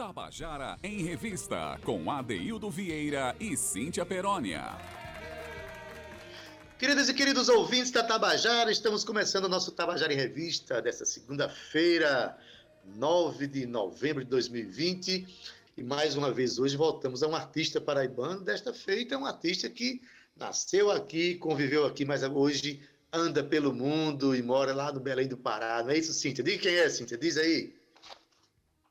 Tabajara 0.00 0.78
em 0.82 1.02
Revista, 1.02 1.78
com 1.84 2.10
Adeildo 2.10 2.70
Vieira 2.70 3.36
e 3.38 3.54
Cíntia 3.54 4.06
Perónia. 4.06 4.78
Queridas 6.78 7.10
e 7.10 7.12
queridos 7.12 7.50
ouvintes 7.50 7.90
da 7.90 8.02
Tabajara, 8.02 8.72
estamos 8.72 9.04
começando 9.04 9.44
o 9.44 9.48
nosso 9.50 9.72
Tabajara 9.72 10.10
em 10.10 10.16
Revista 10.16 10.80
dessa 10.80 11.04
segunda-feira, 11.04 12.34
9 12.96 13.46
de 13.46 13.66
novembro 13.66 14.24
de 14.24 14.30
2020. 14.30 15.26
E 15.76 15.82
mais 15.82 16.16
uma 16.16 16.32
vez 16.32 16.58
hoje 16.58 16.78
voltamos 16.78 17.22
a 17.22 17.28
um 17.28 17.36
artista 17.36 17.78
paraibano. 17.78 18.40
Desta 18.40 18.72
feita, 18.72 19.18
um 19.18 19.26
artista 19.26 19.68
que 19.68 20.00
nasceu 20.34 20.90
aqui, 20.90 21.34
conviveu 21.34 21.84
aqui, 21.84 22.06
mas 22.06 22.22
hoje 22.22 22.80
anda 23.12 23.44
pelo 23.44 23.74
mundo 23.74 24.34
e 24.34 24.40
mora 24.40 24.72
lá 24.72 24.90
no 24.90 24.98
Belém 24.98 25.28
do 25.28 25.36
Pará. 25.36 25.82
Não 25.82 25.90
é 25.90 25.98
isso, 25.98 26.14
Cíntia? 26.14 26.42
Diga 26.42 26.62
quem 26.62 26.74
é, 26.74 26.88
Cíntia, 26.88 27.18
diz 27.18 27.36
aí. 27.36 27.78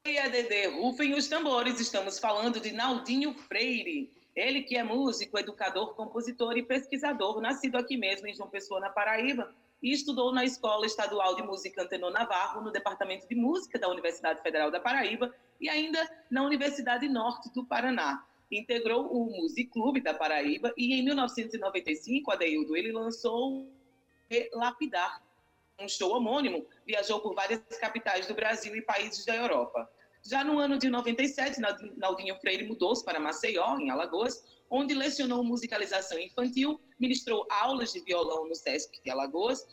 E 0.10 0.18
ADD, 0.18 0.70
rufem 0.74 1.14
os 1.14 1.28
tambores, 1.28 1.80
estamos 1.80 2.18
falando 2.18 2.60
de 2.60 2.72
Naldinho 2.72 3.32
Freire. 3.32 4.12
Ele 4.36 4.64
que 4.64 4.76
é 4.76 4.84
músico, 4.84 5.38
educador, 5.38 5.94
compositor 5.94 6.58
e 6.58 6.64
pesquisador, 6.64 7.40
nascido 7.40 7.78
aqui 7.78 7.96
mesmo 7.96 8.26
em 8.26 8.34
João 8.34 8.50
Pessoa, 8.50 8.80
na 8.80 8.90
Paraíba, 8.90 9.54
e 9.84 9.94
estudou 9.94 10.34
na 10.34 10.44
Escola 10.44 10.88
Estadual 10.88 11.36
de 11.36 11.44
Música 11.44 11.84
Antenor 11.84 12.12
Navarro, 12.12 12.60
no 12.62 12.72
Departamento 12.72 13.28
de 13.28 13.36
Música 13.36 13.78
da 13.78 13.88
Universidade 13.88 14.42
Federal 14.42 14.72
da 14.72 14.80
Paraíba 14.80 15.32
e 15.62 15.70
ainda 15.70 16.00
na 16.28 16.42
Universidade 16.42 17.08
Norte 17.08 17.54
do 17.54 17.64
Paraná. 17.64 18.26
Integrou 18.52 19.06
o 19.12 19.26
Music 19.26 19.70
Clube 19.70 20.02
da 20.02 20.16
Paraíba 20.16 20.74
e 20.76 20.96
em 20.96 21.04
1995, 21.04 22.32
Adeildo, 22.32 22.76
ele 22.76 22.92
lançou 22.92 23.72
Lapidar, 24.54 25.22
um 25.80 25.88
show 25.88 26.12
homônimo, 26.16 26.66
viajou 26.84 27.20
por 27.20 27.36
várias 27.36 27.62
capitais 27.80 28.26
do 28.26 28.34
Brasil 28.34 28.76
e 28.76 28.82
países 28.82 29.24
da 29.24 29.36
Europa. 29.36 29.88
Já 30.24 30.44
no 30.44 30.60
ano 30.60 30.78
de 30.78 30.90
97, 30.90 31.60
Naldinho 31.98 32.36
Freire 32.40 32.68
mudou-se 32.68 33.04
para 33.04 33.20
Maceió, 33.20 33.78
em 33.80 33.90
Alagoas, 33.90 34.44
onde 34.70 34.94
lecionou 34.94 35.44
musicalização 35.44 36.20
infantil, 36.20 36.80
ministrou 37.00 37.48
aulas 37.50 37.92
de 37.94 38.02
violão 38.02 38.48
no 38.48 38.56
SESC 38.56 39.02
de 39.04 39.10
Alagoas, 39.10 39.66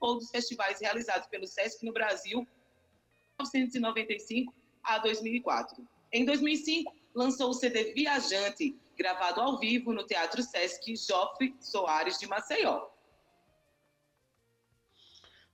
ou 0.00 0.16
dos 0.16 0.30
festivais 0.30 0.80
realizados 0.80 1.28
pelo 1.28 1.46
SESC 1.46 1.84
no 1.84 1.92
Brasil, 1.92 2.40
de 2.40 3.58
1995 3.58 4.52
a 4.82 4.98
2004. 4.98 5.86
Em 6.12 6.24
2005, 6.24 6.92
lançou 7.14 7.50
o 7.50 7.54
CD 7.54 7.92
Viajante, 7.92 8.76
gravado 8.96 9.40
ao 9.40 9.58
vivo 9.58 9.92
no 9.92 10.04
Teatro 10.04 10.42
SESC 10.42 10.96
Joffre 10.96 11.54
Soares 11.60 12.18
de 12.18 12.26
Maceió. 12.26 12.91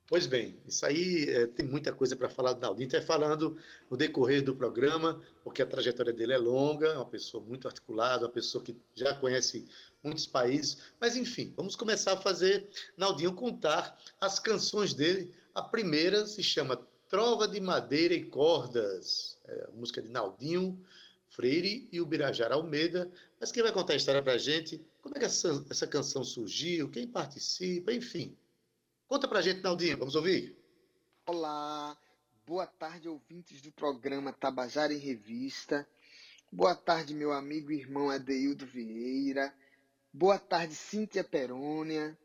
Pois 0.09 0.27
bem, 0.27 0.59
isso 0.67 0.87
aí 0.87 1.28
é, 1.28 1.47
tem 1.47 1.67
muita 1.67 1.92
coisa 1.92 2.17
para 2.17 2.31
falar 2.31 2.55
do 2.55 2.62
Naldinho. 2.62 2.87
Está 2.87 3.03
falando 3.03 3.59
no 3.91 3.97
decorrer 3.97 4.42
do 4.42 4.56
programa, 4.56 5.20
porque 5.45 5.61
a 5.61 5.67
trajetória 5.67 6.14
dele 6.14 6.33
é 6.33 6.39
longa, 6.39 6.87
é 6.87 6.97
uma 6.97 7.05
pessoa 7.05 7.45
muito 7.45 7.69
articulada, 7.69 8.25
uma 8.25 8.33
pessoa 8.33 8.64
que 8.64 8.75
já 8.95 9.14
conhece 9.14 9.69
muitos 10.03 10.27
países. 10.27 10.79
Mas, 10.98 11.14
enfim, 11.14 11.53
vamos 11.55 11.77
começar 11.77 12.14
a 12.14 12.17
fazer 12.17 12.70
Naldinho 12.97 13.34
contar 13.34 13.98
as 14.19 14.39
canções 14.39 14.95
dele. 14.95 15.31
A 15.55 15.61
primeira 15.61 16.27
se 16.27 16.42
chama 16.42 16.81
Trova 17.11 17.47
de 17.47 17.61
Madeira 17.61 18.14
e 18.14 18.25
Cordas, 18.25 19.36
é 19.47 19.69
música 19.75 20.01
de 20.01 20.09
Naldinho 20.09 20.83
Freire 21.29 21.86
e 21.92 22.01
o 22.01 22.06
Birajara 22.06 22.55
Almeida. 22.55 23.12
Mas 23.39 23.53
quem 23.53 23.62
vai 23.62 23.73
contar 23.73 23.92
a 23.92 23.97
história 23.97 24.23
para 24.23 24.33
a 24.33 24.39
gente? 24.39 24.81
Como 25.03 25.14
é 25.17 25.19
que 25.19 25.27
essa, 25.27 25.62
essa 25.69 25.86
canção 25.86 26.25
surgiu? 26.25 26.89
Quem 26.89 27.06
participa? 27.06 27.92
Enfim. 27.92 28.34
Conta 29.09 29.27
pra 29.27 29.41
gente, 29.41 29.62
Naldinho, 29.62 29.97
vamos 29.97 30.14
ouvir? 30.14 30.55
Olá, 31.25 31.97
boa 32.47 32.67
tarde, 32.67 33.09
ouvintes 33.09 33.62
do 33.62 33.73
programa 33.73 34.34
Tabajara 34.34 34.92
em 34.92 34.98
Revista. 34.98 35.89
Boa 36.53 36.75
tarde, 36.75 37.14
meu 37.14 37.33
amigo 37.33 37.73
e 37.73 37.79
irmão 37.79 38.11
Adeildo 38.11 38.67
Vieira. 38.67 39.51
Boa 40.13 40.39
tarde, 40.39 40.74
Cíntia 40.74 41.24
Perônia. 41.24 42.19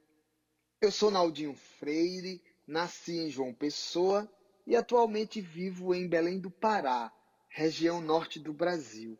Eu 0.81 0.91
sou 0.91 1.09
Naldinho 1.09 1.55
Freire, 1.55 2.44
nasci 2.67 3.13
em 3.13 3.29
João 3.29 3.53
Pessoa 3.53 4.29
e 4.67 4.75
atualmente 4.75 5.39
vivo 5.39 5.95
em 5.95 6.05
Belém 6.05 6.38
do 6.38 6.51
Pará, 6.51 7.13
região 7.47 8.01
norte 8.01 8.41
do 8.41 8.51
Brasil. 8.51 9.17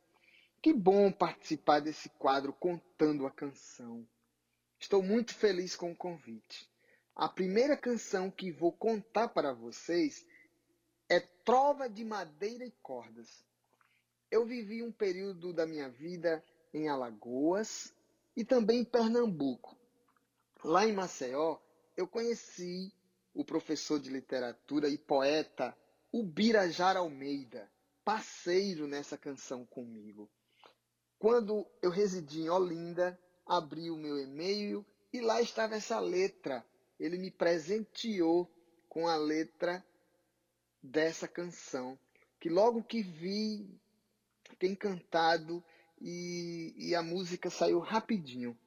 Que 0.62 0.74
bom 0.74 1.10
participar 1.14 1.80
desse 1.80 2.10
quadro 2.10 2.52
contando 2.52 3.26
a 3.26 3.32
canção. 3.32 4.06
Estou 4.78 5.02
muito 5.02 5.34
feliz 5.34 5.78
com 5.78 5.94
o 5.94 5.96
convite. 5.96 6.73
A 7.16 7.30
primeira 7.30 7.78
canção 7.78 8.32
que 8.32 8.52
vou 8.52 8.72
contar 8.72 9.28
para 9.28 9.54
vocês 9.54 10.26
é 11.08 11.20
Trova 11.20 11.88
de 11.88 12.04
Madeira 12.04 12.66
e 12.66 12.72
Cordas. 12.82 13.46
Eu 14.32 14.48
vivi 14.48 14.82
um 14.82 14.92
período 14.92 15.54
da 15.54 15.68
minha 15.68 15.90
vida 15.90 16.44
em 16.74 16.90
Alagoas 16.90 17.94
e 18.36 18.44
também 18.44 18.80
em 18.80 18.86
Pernambuco. 18.86 19.78
Lá 20.64 20.88
em 20.88 20.92
Maceió, 20.92 21.60
eu 21.96 22.08
conheci 22.08 22.92
o 23.32 23.46
professor 23.46 24.00
de 24.00 24.10
literatura 24.10 24.90
e 24.90 24.98
poeta 24.98 25.78
Ubirajara 26.12 26.98
Almeida, 26.98 27.70
parceiro 28.04 28.88
nessa 28.88 29.20
canção 29.20 29.68
comigo. 29.68 30.28
Quando 31.20 31.68
eu 31.80 31.92
residi 31.92 32.42
em 32.42 32.50
Olinda, 32.50 33.20
abri 33.46 33.92
o 33.92 33.98
meu 33.98 34.18
e-mail 34.18 34.84
e 35.12 35.22
lá 35.22 35.40
estava 35.42 35.76
essa 35.76 36.00
letra 36.00 36.66
ele 37.04 37.18
me 37.18 37.30
presenteou 37.30 38.50
com 38.88 39.10
a 39.10 39.18
letra 39.18 39.86
dessa 40.82 41.28
canção, 41.28 42.00
que 42.40 42.48
logo 42.48 42.82
que 42.82 43.04
vi, 43.04 43.78
fiquei 44.50 44.70
encantado 44.70 45.62
e, 46.00 46.74
e 46.78 46.96
a 46.96 47.04
música 47.04 47.50
saiu 47.50 47.80
rapidinho. 47.80 48.58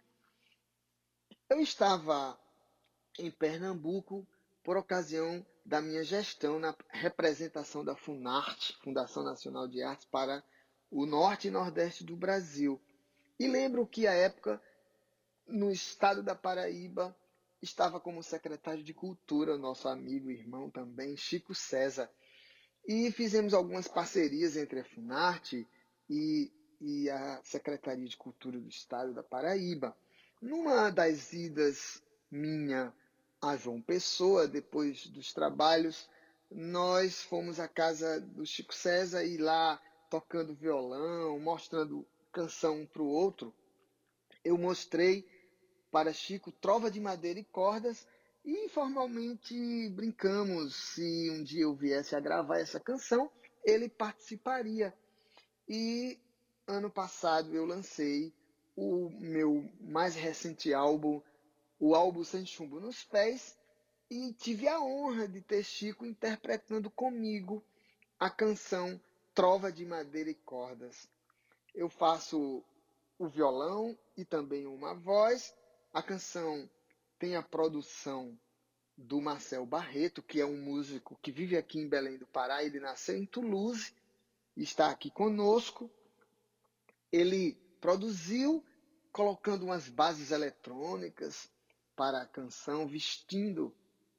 Eu 1.48 1.60
estava 1.60 2.38
em 3.18 3.30
Pernambuco 3.30 4.26
por 4.62 4.76
ocasião 4.76 5.44
da 5.64 5.80
minha 5.80 6.04
gestão 6.04 6.58
na 6.58 6.76
representação 6.90 7.82
da 7.82 7.96
Funarte, 7.96 8.76
Fundação 8.82 9.22
Nacional 9.22 9.66
de 9.66 9.82
Artes, 9.82 10.06
para 10.10 10.44
o 10.90 11.06
norte 11.06 11.48
e 11.48 11.50
nordeste 11.50 12.04
do 12.04 12.14
Brasil. 12.14 12.78
E 13.40 13.48
lembro 13.48 13.86
que, 13.86 14.06
à 14.06 14.12
época, 14.12 14.60
no 15.46 15.70
estado 15.70 16.22
da 16.22 16.34
Paraíba, 16.34 17.16
estava 17.62 17.98
como 17.98 18.22
secretário 18.22 18.82
de 18.82 18.94
Cultura, 18.94 19.56
nosso 19.56 19.88
amigo 19.88 20.30
e 20.30 20.34
irmão 20.34 20.70
também, 20.70 21.16
Chico 21.16 21.54
César. 21.54 22.10
E 22.86 23.10
fizemos 23.10 23.52
algumas 23.54 23.88
parcerias 23.88 24.56
entre 24.56 24.80
a 24.80 24.84
Funarte 24.84 25.66
e, 26.08 26.52
e 26.80 27.10
a 27.10 27.40
Secretaria 27.42 28.06
de 28.06 28.16
Cultura 28.16 28.58
do 28.58 28.68
Estado 28.68 29.12
da 29.12 29.22
Paraíba. 29.22 29.96
Numa 30.40 30.90
das 30.90 31.32
idas 31.32 32.02
minha 32.30 32.92
a 33.40 33.56
João 33.56 33.80
Pessoa, 33.80 34.46
depois 34.46 35.06
dos 35.06 35.32
trabalhos, 35.32 36.08
nós 36.50 37.22
fomos 37.22 37.58
à 37.58 37.66
casa 37.66 38.20
do 38.20 38.46
Chico 38.46 38.74
César 38.74 39.24
e 39.24 39.36
lá 39.36 39.80
tocando 40.08 40.54
violão, 40.54 41.38
mostrando 41.40 42.06
canção 42.32 42.80
um 42.80 42.86
para 42.86 43.02
o 43.02 43.08
outro, 43.08 43.52
eu 44.44 44.56
mostrei 44.56 45.26
para 45.96 46.12
Chico 46.12 46.52
Trova 46.52 46.90
de 46.90 47.00
Madeira 47.00 47.40
e 47.40 47.44
Cordas 47.44 48.06
e 48.44 48.66
informalmente 48.66 49.88
brincamos 49.88 50.76
se 50.76 51.30
um 51.30 51.42
dia 51.42 51.62
eu 51.62 51.74
viesse 51.74 52.14
a 52.14 52.20
gravar 52.20 52.58
essa 52.58 52.78
canção, 52.78 53.32
ele 53.64 53.88
participaria. 53.88 54.92
E 55.66 56.20
ano 56.66 56.90
passado 56.90 57.56
eu 57.56 57.64
lancei 57.64 58.30
o 58.76 59.08
meu 59.08 59.66
mais 59.80 60.14
recente 60.14 60.74
álbum, 60.74 61.22
o 61.80 61.94
álbum 61.94 62.22
Sem 62.24 62.44
Chumbo 62.44 62.78
nos 62.78 63.02
Pés, 63.02 63.56
e 64.10 64.34
tive 64.34 64.68
a 64.68 64.78
honra 64.78 65.26
de 65.26 65.40
ter 65.40 65.64
Chico 65.64 66.04
interpretando 66.04 66.90
comigo 66.90 67.64
a 68.20 68.28
canção 68.28 69.00
Trova 69.34 69.72
de 69.72 69.86
Madeira 69.86 70.28
e 70.28 70.34
Cordas. 70.34 71.08
Eu 71.74 71.88
faço 71.88 72.62
o 73.18 73.28
violão 73.28 73.96
e 74.14 74.26
também 74.26 74.66
uma 74.66 74.92
voz, 74.92 75.54
a 75.96 76.02
canção 76.02 76.68
tem 77.18 77.36
a 77.36 77.42
produção 77.42 78.38
do 78.98 79.18
Marcel 79.18 79.64
Barreto, 79.64 80.22
que 80.22 80.38
é 80.38 80.44
um 80.44 80.58
músico 80.58 81.18
que 81.22 81.32
vive 81.32 81.56
aqui 81.56 81.78
em 81.78 81.88
Belém 81.88 82.18
do 82.18 82.26
Pará. 82.26 82.62
Ele 82.62 82.78
nasceu 82.78 83.16
em 83.16 83.24
Toulouse, 83.24 83.94
está 84.54 84.90
aqui 84.90 85.10
conosco. 85.10 85.90
Ele 87.10 87.54
produziu 87.80 88.62
colocando 89.10 89.62
umas 89.62 89.88
bases 89.88 90.32
eletrônicas 90.32 91.50
para 91.96 92.20
a 92.20 92.26
canção, 92.26 92.86
vestindo 92.86 93.74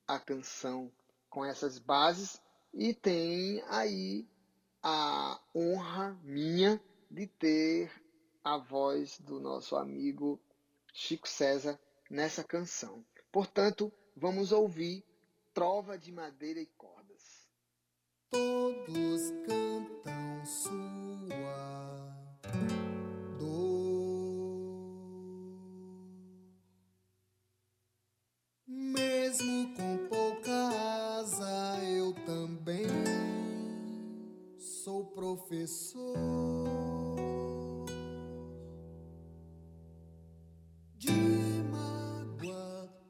a 0.07 0.19
canção 0.19 0.91
com 1.29 1.45
essas 1.45 1.77
bases 1.77 2.41
e 2.73 2.91
tem 2.91 3.61
aí 3.67 4.27
a 4.81 5.39
honra 5.53 6.19
minha 6.23 6.81
de 7.11 7.27
ter 7.27 7.91
a 8.43 8.57
voz 8.57 9.19
do 9.19 9.39
nosso 9.39 9.75
amigo 9.75 10.41
Chico 10.99 11.29
César 11.29 11.79
nessa 12.09 12.43
canção. 12.43 13.05
Portanto, 13.31 13.93
vamos 14.15 14.51
ouvir 14.51 15.05
Trova 15.53 15.95
de 15.95 16.11
Madeira 16.11 16.59
e 16.59 16.65
Cordas. 16.65 17.47
Todos 18.31 19.31
cantam 19.45 20.43
sua 20.43 22.17
dor. 23.37 24.57
Mesmo 28.65 29.75
com 29.75 30.07
pouca 30.09 31.19
asa, 31.19 31.79
eu 31.85 32.11
também 32.25 32.87
sou 34.57 35.05
professor. 35.11 36.46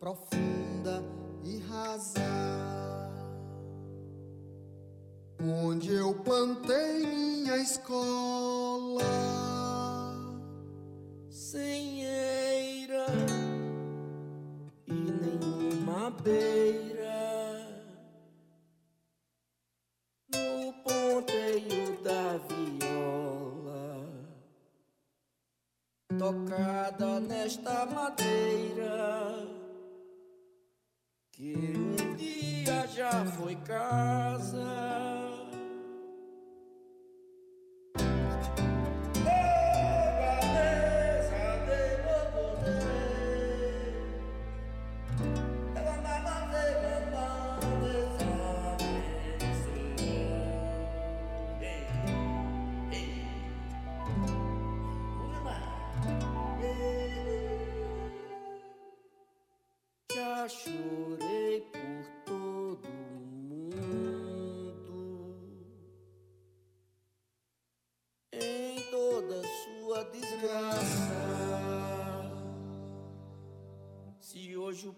Profunda 0.07 1.03
e 1.43 1.57
rasa, 1.69 2.21
onde 5.43 5.93
eu 5.93 6.13
plantei 6.23 7.05
minha 7.05 7.57
escola. 7.57 8.56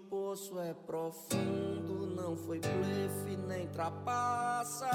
Poço 0.09 0.59
é 0.59 0.73
profundo, 0.73 2.07
não 2.15 2.35
foi 2.35 2.59
blefe 2.59 3.37
nem 3.47 3.67
trapaça. 3.67 4.89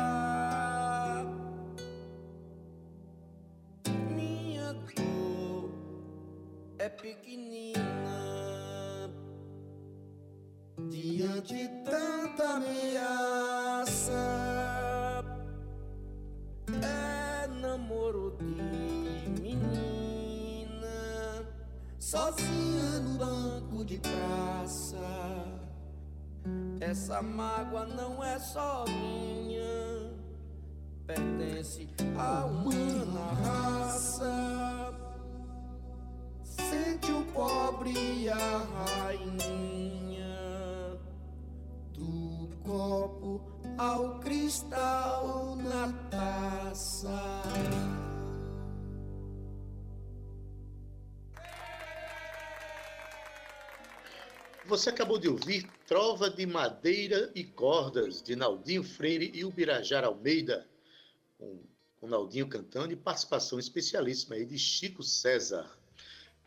Minha 4.11 4.73
dor 4.73 5.71
é 6.79 6.89
pequenina 6.89 7.79
diante 10.89 11.69
tanta 11.85 12.57
ameaça. 12.57 14.13
É 16.83 17.47
namoro 17.47 18.37
de 18.39 19.31
menina 19.41 19.77
sozinha 22.01 23.01
no 23.01 23.19
banco 23.19 23.54
de 23.83 23.99
praça. 23.99 24.99
Essa 26.79 27.23
mágoa 27.23 27.87
não 27.87 28.23
é 28.23 28.39
só 28.39 28.85
minha, 28.87 30.13
pertence 31.07 31.89
a 32.19 32.45
humana 32.45 33.33
raça. 33.43 34.95
Sente 36.45 37.11
o 37.11 37.25
pobre 37.33 37.93
e 37.93 38.29
a 38.29 38.59
rainha 38.59 40.39
do 41.95 42.51
copo 42.63 43.41
ao 43.79 44.21
cristal 44.21 45.57
na 45.57 45.93
taça. 46.11 47.34
Você 54.75 54.91
acabou 54.91 55.21
de 55.21 55.29
ouvir 55.29 55.71
Trova 55.87 56.29
de 56.29 56.45
Madeira 56.45 57.31
e 57.33 57.45
Cordas, 57.45 58.21
de 58.21 58.35
Naldinho 58.35 58.83
Freire 58.83 59.31
e 59.33 59.45
Ubirajara 59.45 60.09
Almeida, 60.09 60.69
com, 61.39 62.09
Naldinho 62.09 62.49
cantando 62.49 62.93
e 62.93 62.97
participação 62.97 63.61
especialíssima 63.61 64.35
aí 64.35 64.45
de 64.45 64.59
Chico 64.59 65.01
César. 65.01 65.71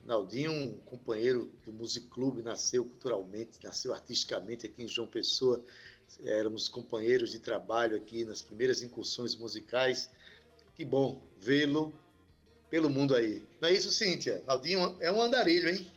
Naldinho, 0.03 0.51
um 0.51 0.77
companheiro 0.79 1.50
do 1.63 1.71
Music 1.71 2.06
Clube, 2.07 2.41
nasceu 2.41 2.83
culturalmente, 2.83 3.63
nasceu 3.63 3.94
artisticamente 3.94 4.65
aqui 4.65 4.83
em 4.83 4.89
João 4.89 5.07
Pessoa. 5.07 5.63
Éramos 6.25 6.68
companheiros 6.68 7.31
de 7.31 7.39
trabalho 7.39 7.95
aqui 7.95 8.25
nas 8.25 8.41
primeiras 8.41 8.81
incursões 8.81 9.38
musicais. 9.38 10.09
Que 10.75 10.83
bom 10.83 11.24
vê-lo 11.39 11.94
pelo 12.69 12.89
mundo 12.89 13.15
aí. 13.15 13.41
Não 13.62 13.69
é 13.69 13.71
isso, 13.71 13.89
Cíntia? 13.89 14.44
Naldinho 14.45 14.97
é 15.00 15.09
um 15.09 15.21
andarilho, 15.21 15.69
hein? 15.69 15.89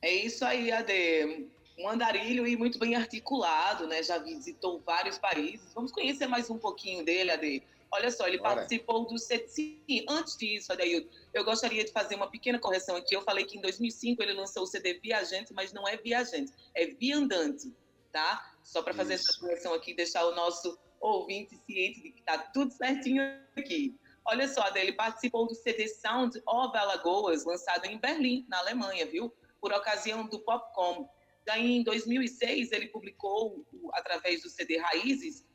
É 0.00 0.14
isso 0.14 0.46
aí, 0.46 0.72
Ade. 0.72 1.57
Um 1.78 1.88
andarilho 1.88 2.46
e 2.46 2.56
muito 2.56 2.78
bem 2.78 2.96
articulado, 2.96 3.86
né? 3.86 4.02
Já 4.02 4.18
visitou 4.18 4.80
vários 4.84 5.16
países. 5.16 5.72
Vamos 5.72 5.92
conhecer 5.92 6.26
mais 6.26 6.50
um 6.50 6.58
pouquinho 6.58 7.04
dele, 7.04 7.30
Ade. 7.30 7.62
Olha 7.90 8.10
só, 8.10 8.26
ele 8.26 8.38
participou 8.38 9.06
do 9.06 9.16
Sim, 9.16 10.04
antes 10.08 10.36
disso, 10.36 10.72
Adaildo, 10.72 11.08
eu 11.32 11.42
gostaria 11.42 11.82
de 11.82 11.90
fazer 11.90 12.16
uma 12.16 12.30
pequena 12.30 12.58
correção 12.58 12.96
aqui. 12.96 13.14
Eu 13.14 13.22
falei 13.22 13.46
que 13.46 13.56
em 13.56 13.60
2005 13.62 14.22
ele 14.22 14.34
lançou 14.34 14.64
o 14.64 14.66
CD 14.66 14.98
Viajante, 14.98 15.54
mas 15.54 15.72
não 15.72 15.88
é 15.88 15.96
Viajante, 15.96 16.52
é 16.74 16.86
Viandante, 16.86 17.72
tá? 18.12 18.52
Só 18.62 18.82
para 18.82 18.92
fazer 18.92 19.14
essa 19.14 19.38
correção 19.40 19.72
aqui, 19.72 19.94
deixar 19.94 20.26
o 20.26 20.34
nosso 20.34 20.78
ouvinte 21.00 21.56
ciente 21.64 22.02
de 22.02 22.10
que 22.10 22.22
tá 22.22 22.36
tudo 22.36 22.72
certinho 22.72 23.22
aqui. 23.56 23.96
Olha 24.26 24.46
só, 24.46 24.68
ele 24.74 24.92
participou 24.92 25.46
do 25.46 25.54
CD 25.54 25.88
Sound 25.88 26.42
of 26.46 26.76
Alagoas, 26.76 27.46
lançado 27.46 27.86
em 27.86 27.96
Berlim, 27.96 28.44
na 28.48 28.58
Alemanha, 28.58 29.06
viu? 29.06 29.32
por 29.60 29.72
ocasião 29.72 30.26
do 30.26 30.38
Popcom. 30.40 31.08
Daí, 31.48 31.76
em 31.76 31.82
2006, 31.82 32.72
ele 32.72 32.88
publicou, 32.88 33.64
através 33.94 34.42
do 34.42 34.50
CD 34.50 34.76
Raízes, 34.76 35.46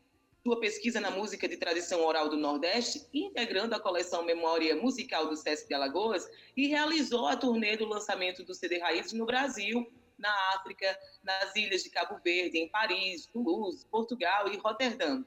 sua 0.42 0.60
pesquisa 0.60 1.00
na 1.00 1.12
música 1.12 1.48
de 1.48 1.56
tradição 1.56 2.04
oral 2.04 2.28
do 2.30 2.36
Nordeste, 2.36 3.08
integrando 3.14 3.76
a 3.76 3.80
coleção 3.80 4.26
Memória 4.26 4.76
Musical 4.76 5.28
do 5.28 5.36
Sesc 5.36 5.68
de 5.68 5.74
Alagoas, 5.76 6.28
e 6.58 6.66
realizou 6.66 7.28
a 7.28 7.38
turnê 7.38 7.78
do 7.78 7.86
lançamento 7.86 8.44
do 8.44 8.56
CD 8.56 8.80
Raízes 8.80 9.14
no 9.14 9.28
Brasil, 9.28 9.86
na 10.18 10.34
África, 10.56 10.98
nas 11.22 11.56
ilhas 11.56 11.84
de 11.84 11.92
Cabo 11.92 12.20
Verde, 12.26 12.58
em 12.58 12.68
Paris, 12.70 13.28
Toulouse, 13.28 13.86
Portugal 13.92 14.52
e 14.52 14.58
Roterdã. 14.58 15.24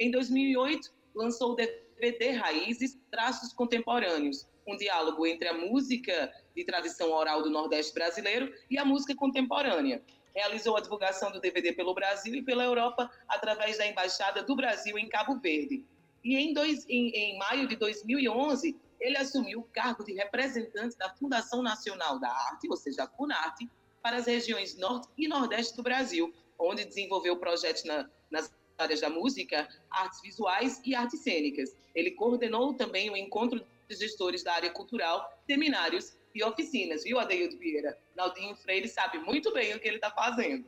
Em 0.00 0.10
2008, 0.10 0.92
lançou 1.14 1.52
o 1.52 1.54
DVD 1.54 2.30
Raízes 2.32 2.98
Traços 3.08 3.52
Contemporâneos, 3.52 4.48
um 4.68 4.76
diálogo 4.76 5.26
entre 5.26 5.48
a 5.48 5.54
música 5.54 6.32
de 6.54 6.62
tradição 6.62 7.10
oral 7.10 7.42
do 7.42 7.50
Nordeste 7.50 7.94
brasileiro 7.94 8.52
e 8.70 8.78
a 8.78 8.84
música 8.84 9.14
contemporânea. 9.16 10.02
Realizou 10.34 10.76
a 10.76 10.80
divulgação 10.80 11.32
do 11.32 11.40
DVD 11.40 11.72
pelo 11.72 11.94
Brasil 11.94 12.34
e 12.34 12.42
pela 12.42 12.62
Europa 12.62 13.10
através 13.26 13.78
da 13.78 13.86
Embaixada 13.86 14.42
do 14.42 14.54
Brasil 14.54 14.98
em 14.98 15.08
Cabo 15.08 15.38
Verde. 15.40 15.84
E 16.22 16.36
em, 16.36 16.52
dois, 16.52 16.84
em, 16.86 17.08
em 17.08 17.38
maio 17.38 17.66
de 17.66 17.76
2011, 17.76 18.76
ele 19.00 19.16
assumiu 19.16 19.60
o 19.60 19.68
cargo 19.72 20.04
de 20.04 20.12
representante 20.12 20.96
da 20.98 21.08
Fundação 21.14 21.62
Nacional 21.62 22.18
da 22.18 22.28
Arte, 22.28 22.68
ou 22.68 22.76
seja, 22.76 23.04
a 23.04 23.08
FUNARTE, 23.08 23.68
para 24.02 24.16
as 24.16 24.26
regiões 24.26 24.76
Norte 24.76 25.08
e 25.16 25.26
Nordeste 25.26 25.76
do 25.76 25.82
Brasil, 25.82 26.32
onde 26.58 26.84
desenvolveu 26.84 27.36
projetos 27.36 27.84
na, 27.84 28.08
nas 28.30 28.52
áreas 28.76 29.00
da 29.00 29.08
música, 29.08 29.68
artes 29.90 30.20
visuais 30.20 30.80
e 30.84 30.94
artes 30.94 31.20
cênicas. 31.20 31.74
Ele 31.94 32.10
coordenou 32.10 32.74
também 32.74 33.10
o 33.10 33.16
encontro 33.16 33.64
gestores 33.96 34.42
da 34.42 34.52
área 34.52 34.70
cultural, 34.70 35.42
seminários 35.46 36.16
e 36.34 36.42
oficinas, 36.44 37.04
viu, 37.04 37.18
Adeildo 37.18 37.58
Vieira? 37.58 37.98
Naldinho 38.14 38.54
Freire 38.56 38.88
sabe 38.88 39.18
muito 39.18 39.52
bem 39.52 39.74
o 39.74 39.80
que 39.80 39.88
ele 39.88 39.96
está 39.96 40.10
fazendo. 40.10 40.66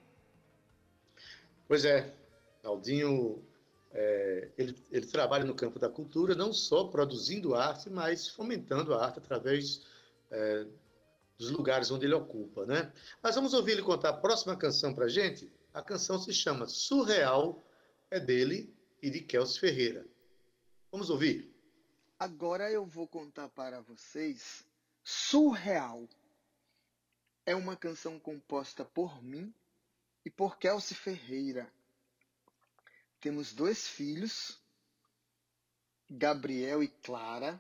Pois 1.69 1.85
é, 1.85 2.13
Naldinho, 2.63 3.45
é, 3.93 4.49
ele, 4.57 4.75
ele 4.91 5.07
trabalha 5.07 5.45
no 5.45 5.55
campo 5.55 5.79
da 5.79 5.89
cultura, 5.89 6.35
não 6.35 6.53
só 6.53 6.85
produzindo 6.85 7.55
arte, 7.55 7.91
mas 7.91 8.29
fomentando 8.29 8.95
a 8.95 9.05
arte 9.05 9.19
através 9.19 9.85
é, 10.31 10.67
dos 11.39 11.51
lugares 11.51 11.91
onde 11.91 12.07
ele 12.07 12.15
ocupa, 12.15 12.67
né? 12.67 12.93
Mas 13.23 13.35
vamos 13.35 13.55
ouvir 13.55 13.73
ele 13.73 13.83
contar 13.83 14.11
a 14.11 14.17
próxima 14.17 14.57
canção 14.57 14.95
para 14.95 15.09
gente. 15.09 15.51
A 15.73 15.83
canção 15.83 16.19
se 16.19 16.33
chama 16.33 16.67
Surreal, 16.67 17.65
é 18.11 18.21
dele 18.21 18.75
e 19.03 19.09
de 19.09 19.21
Kels 19.21 19.57
Ferreira. 19.57 20.07
Vamos 20.91 21.09
ouvir? 21.09 21.51
Agora 22.21 22.71
eu 22.71 22.85
vou 22.85 23.09
contar 23.09 23.49
para 23.49 23.81
vocês 23.81 24.63
Surreal. 25.03 26.07
É 27.47 27.57
uma 27.57 27.75
canção 27.75 28.21
composta 28.21 28.85
por 28.85 29.23
mim 29.23 29.55
e 30.23 30.29
por 30.29 30.59
Kelsey 30.59 30.95
Ferreira. 30.95 31.73
Temos 33.23 33.55
dois 33.55 33.89
filhos, 33.89 34.61
Gabriel 36.11 36.83
e 36.83 36.89
Clara. 36.89 37.59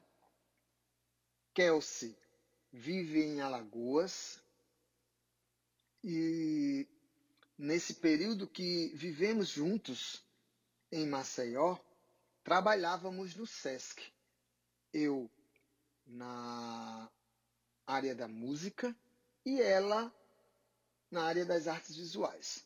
Kelsey 1.54 2.14
vive 2.70 3.22
em 3.22 3.40
Alagoas 3.40 4.42
e 6.04 6.86
nesse 7.56 7.94
período 7.94 8.46
que 8.46 8.92
vivemos 8.94 9.48
juntos 9.48 10.22
em 10.92 11.06
Maceió, 11.06 11.78
trabalhávamos 12.44 13.34
no 13.34 13.46
SESC. 13.46 14.19
Eu 14.92 15.30
na 16.06 17.10
área 17.86 18.14
da 18.14 18.26
música 18.26 18.94
e 19.44 19.60
ela 19.60 20.12
na 21.10 21.24
área 21.24 21.44
das 21.44 21.66
artes 21.66 21.96
visuais. 21.96 22.64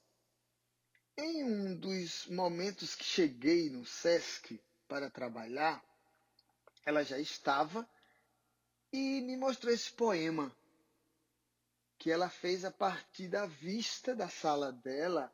Em 1.16 1.44
um 1.44 1.76
dos 1.76 2.26
momentos 2.26 2.94
que 2.94 3.04
cheguei 3.04 3.70
no 3.70 3.84
SESC 3.84 4.60
para 4.88 5.10
trabalhar, 5.10 5.82
ela 6.84 7.02
já 7.04 7.18
estava 7.18 7.88
e 8.92 9.20
me 9.20 9.36
mostrou 9.36 9.72
esse 9.72 9.92
poema 9.92 10.54
que 11.98 12.10
ela 12.10 12.28
fez 12.28 12.64
a 12.64 12.70
partir 12.70 13.28
da 13.28 13.46
vista 13.46 14.14
da 14.14 14.28
sala 14.28 14.70
dela, 14.72 15.32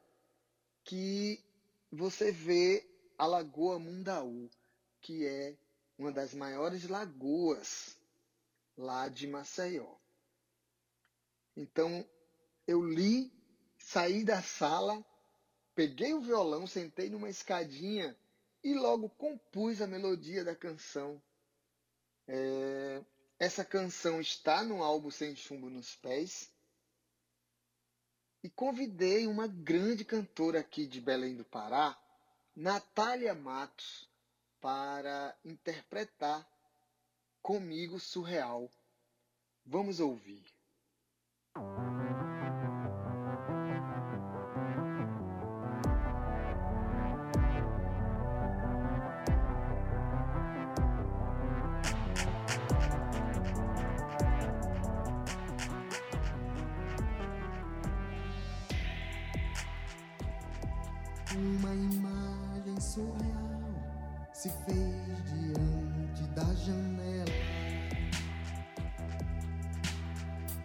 que 0.84 1.42
você 1.90 2.30
vê 2.30 2.88
a 3.18 3.26
Lagoa 3.26 3.78
Mundaú, 3.78 4.48
que 5.00 5.26
é 5.26 5.56
uma 6.00 6.10
das 6.10 6.32
maiores 6.32 6.88
lagoas 6.88 7.94
lá 8.74 9.06
de 9.08 9.26
Maceió. 9.26 9.86
Então, 11.54 12.08
eu 12.66 12.82
li, 12.82 13.30
saí 13.78 14.24
da 14.24 14.42
sala, 14.42 15.04
peguei 15.74 16.14
o 16.14 16.22
violão, 16.22 16.66
sentei 16.66 17.10
numa 17.10 17.28
escadinha 17.28 18.16
e 18.64 18.72
logo 18.72 19.10
compus 19.10 19.82
a 19.82 19.86
melodia 19.86 20.42
da 20.42 20.56
canção. 20.56 21.22
É, 22.26 23.04
essa 23.38 23.62
canção 23.62 24.22
está 24.22 24.64
no 24.64 24.82
álbum 24.82 25.10
Sem 25.10 25.36
Chumbo 25.36 25.68
nos 25.68 25.96
Pés. 25.96 26.50
E 28.42 28.48
convidei 28.48 29.26
uma 29.26 29.46
grande 29.46 30.02
cantora 30.02 30.60
aqui 30.60 30.86
de 30.86 30.98
Belém 30.98 31.36
do 31.36 31.44
Pará, 31.44 31.94
Natália 32.56 33.34
Matos, 33.34 34.09
para 34.60 35.36
interpretar 35.44 36.46
comigo 37.42 37.98
Surreal. 37.98 38.70
Vamos 39.64 40.00
ouvir. 40.00 40.44
Se 64.40 64.48
fez 64.48 65.22
diante 65.26 66.22
da 66.34 66.54
janela. 66.54 67.26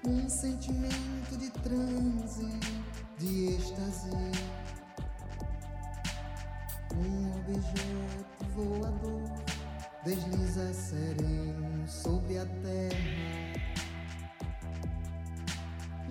Um 0.08 0.29
sentimento 0.29 1.38
de 1.38 1.50
transe, 1.50 2.58
de 3.17 3.55
êxtase. 3.55 4.12
Um 6.96 7.32
objeto 7.38 8.46
voador 8.55 9.29
desliza 10.05 10.74
sereno 10.74 11.86
sobre 11.86 12.38
a 12.38 12.46
terra. 12.46 12.96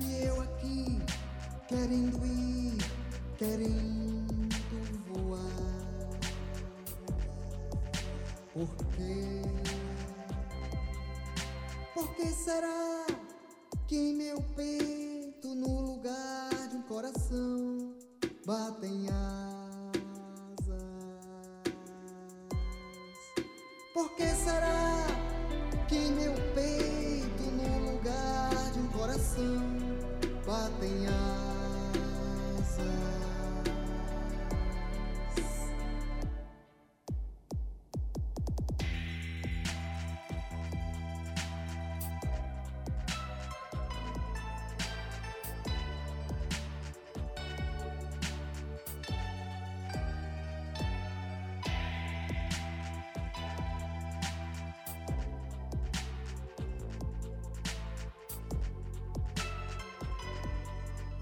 E 0.03 0.23
eu 0.23 0.43
aqui 0.43 1.01
querendo 1.67 2.27
ir, 2.27 2.34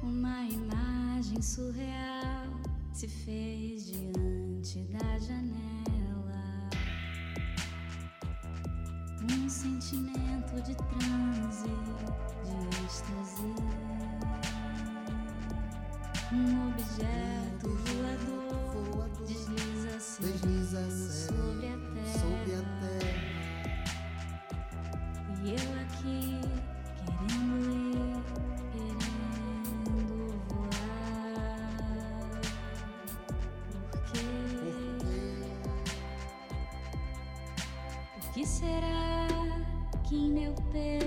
Uma 0.03 0.43
imagem 0.45 1.41
surreal 1.41 2.47
se 2.93 3.07
fez 3.09 3.87
diante 3.87 4.81
da 4.93 5.19
janela. 5.19 6.71
Um 9.31 9.49
sentimento 9.49 10.61
de 10.63 10.75
transe, 10.75 11.69
de 12.45 12.85
êxtase. 12.85 13.55
Um 16.33 16.69
objeto 16.71 17.69
voador 17.69 19.09
desliza-se 19.27 20.23
Desliza 20.23 20.91
sobre 21.29 21.69
a 21.69 21.79
terra. 21.95 22.19
sobre 22.19 22.55
a 22.55 22.63
terra. 22.81 23.23
E 25.45 25.51
eu 25.51 25.82
será 38.63 39.27
que 40.05 40.29
meu 40.29 40.55
peito, 40.71 41.02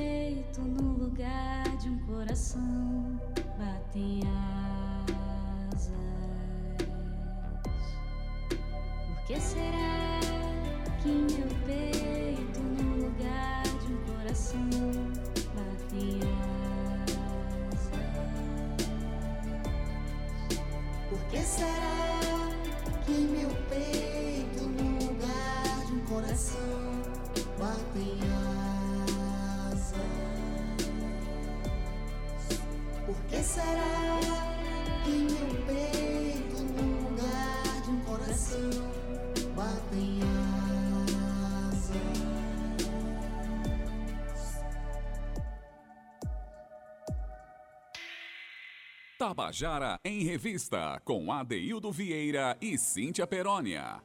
Tabajara 49.27 49.99
em 50.05 50.23
Revista, 50.23 51.01
com 51.03 51.31
Adeildo 51.31 51.91
Vieira 51.91 52.55
e 52.61 52.77
Cíntia 52.77 53.25
Perónia. 53.25 53.99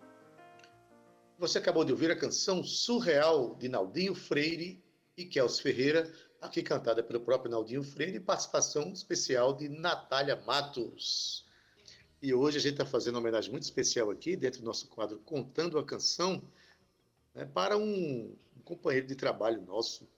Você 1.39 1.59
acabou 1.59 1.85
de 1.85 1.93
ouvir 1.93 2.11
a 2.11 2.17
canção 2.17 2.65
Surreal 2.65 3.55
de 3.57 3.69
Naldinho 3.69 4.15
Freire 4.15 4.83
e 5.19 5.27
Kels 5.27 5.61
Ferreira, 5.61 6.11
aqui 6.41 6.63
cantada 6.63 7.03
pelo 7.03 7.21
próprio 7.21 7.51
Naldinho 7.51 7.83
Freire, 7.83 8.17
e 8.17 8.21
participação 8.21 8.95
especial 8.95 9.55
de 9.55 9.69
Natália 9.69 10.37
Matos. 10.47 11.45
E 12.23 12.33
hoje 12.33 12.57
a 12.57 12.61
gente 12.63 12.73
está 12.73 12.87
fazendo 12.87 13.17
uma 13.17 13.21
homenagem 13.21 13.51
muito 13.51 13.65
especial 13.65 14.11
aqui, 14.11 14.35
dentro 14.37 14.61
do 14.61 14.65
nosso 14.65 14.89
quadro 14.89 15.19
Contando 15.19 15.79
a 15.79 15.85
Canção, 15.85 16.43
né, 17.35 17.45
para 17.45 17.77
um, 17.77 18.35
um 18.57 18.63
companheiro 18.65 19.07
de 19.07 19.17
trabalho 19.17 19.61
nosso, 19.67 20.09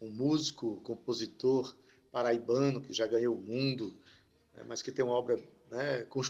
um 0.00 0.08
músico, 0.08 0.80
compositor 0.80 1.76
paraibano 2.10 2.80
que 2.80 2.94
já 2.94 3.06
ganhou 3.06 3.36
o 3.36 3.42
mundo, 3.42 3.94
mas 4.66 4.82
que 4.82 4.90
tem 4.90 5.04
uma 5.04 5.14
obra 5.14 5.38
né, 5.70 6.06
come, 6.08 6.26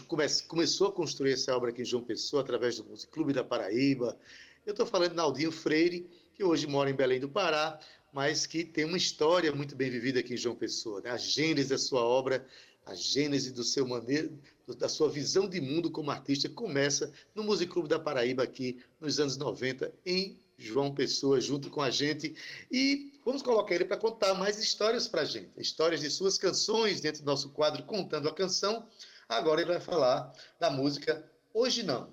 começou 0.47 0.87
a 0.87 0.91
construir 0.91 1.33
essa 1.33 1.55
obra 1.55 1.69
aqui 1.69 1.81
em 1.81 1.85
João 1.85 2.03
Pessoa 2.03 2.41
através 2.41 2.77
do 2.77 2.83
Clube 3.07 3.33
da 3.33 3.43
Paraíba. 3.43 4.17
Eu 4.65 4.71
estou 4.71 4.85
falando 4.85 5.11
de 5.11 5.15
Naldinho 5.15 5.51
Freire, 5.51 6.09
que 6.35 6.43
hoje 6.43 6.67
mora 6.67 6.89
em 6.89 6.95
Belém 6.95 7.19
do 7.19 7.29
Pará, 7.29 7.79
mas 8.13 8.45
que 8.45 8.63
tem 8.63 8.85
uma 8.85 8.97
história 8.97 9.53
muito 9.53 9.75
bem 9.75 9.89
vivida 9.89 10.19
aqui 10.19 10.33
em 10.33 10.37
João 10.37 10.55
Pessoa. 10.55 11.01
Né? 11.01 11.09
A 11.09 11.17
gênese 11.17 11.69
da 11.69 11.77
sua 11.77 12.03
obra 12.03 12.45
a 12.89 12.95
gênese 12.95 13.51
do 13.51 13.63
seu 13.63 13.87
maneiro, 13.87 14.35
da 14.77 14.89
sua 14.89 15.09
visão 15.09 15.47
de 15.47 15.61
mundo 15.61 15.91
como 15.91 16.09
artista 16.09 16.49
começa 16.49 17.11
no 17.35 17.43
Music 17.43 17.71
Clube 17.71 17.87
da 17.87 17.99
Paraíba 17.99 18.41
aqui 18.41 18.79
nos 18.99 19.19
anos 19.19 19.37
90 19.37 19.93
em 20.03 20.39
João 20.57 20.93
Pessoa 20.93 21.39
junto 21.39 21.69
com 21.69 21.81
a 21.81 21.91
gente 21.91 22.35
e 22.71 23.13
vamos 23.29 23.43
colocar 23.43 23.75
ele 23.75 23.85
para 23.85 23.95
contar 23.95 24.33
mais 24.33 24.57
histórias 24.57 25.07
para 25.07 25.21
a 25.21 25.25
gente, 25.25 25.51
histórias 25.55 26.01
de 26.01 26.09
suas 26.09 26.35
canções 26.35 26.99
dentro 26.99 27.21
do 27.21 27.27
nosso 27.27 27.51
quadro 27.51 27.83
contando 27.83 28.27
a 28.27 28.33
canção. 28.33 28.89
Agora 29.27 29.61
ele 29.61 29.69
vai 29.71 29.79
falar 29.79 30.33
da 30.59 30.71
música 30.71 31.31
Hoje 31.53 31.83
Não, 31.83 32.11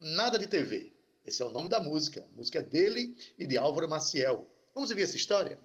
Nada 0.00 0.38
de 0.38 0.46
TV. 0.46 0.94
Esse 1.26 1.42
é 1.42 1.44
o 1.44 1.50
nome 1.50 1.68
da 1.68 1.78
música, 1.78 2.24
a 2.24 2.36
música 2.36 2.62
dele 2.62 3.14
e 3.38 3.46
de 3.46 3.58
Álvaro 3.58 3.86
Maciel. 3.86 4.50
Vamos 4.74 4.88
ouvir 4.88 5.02
essa 5.02 5.16
história? 5.16 5.60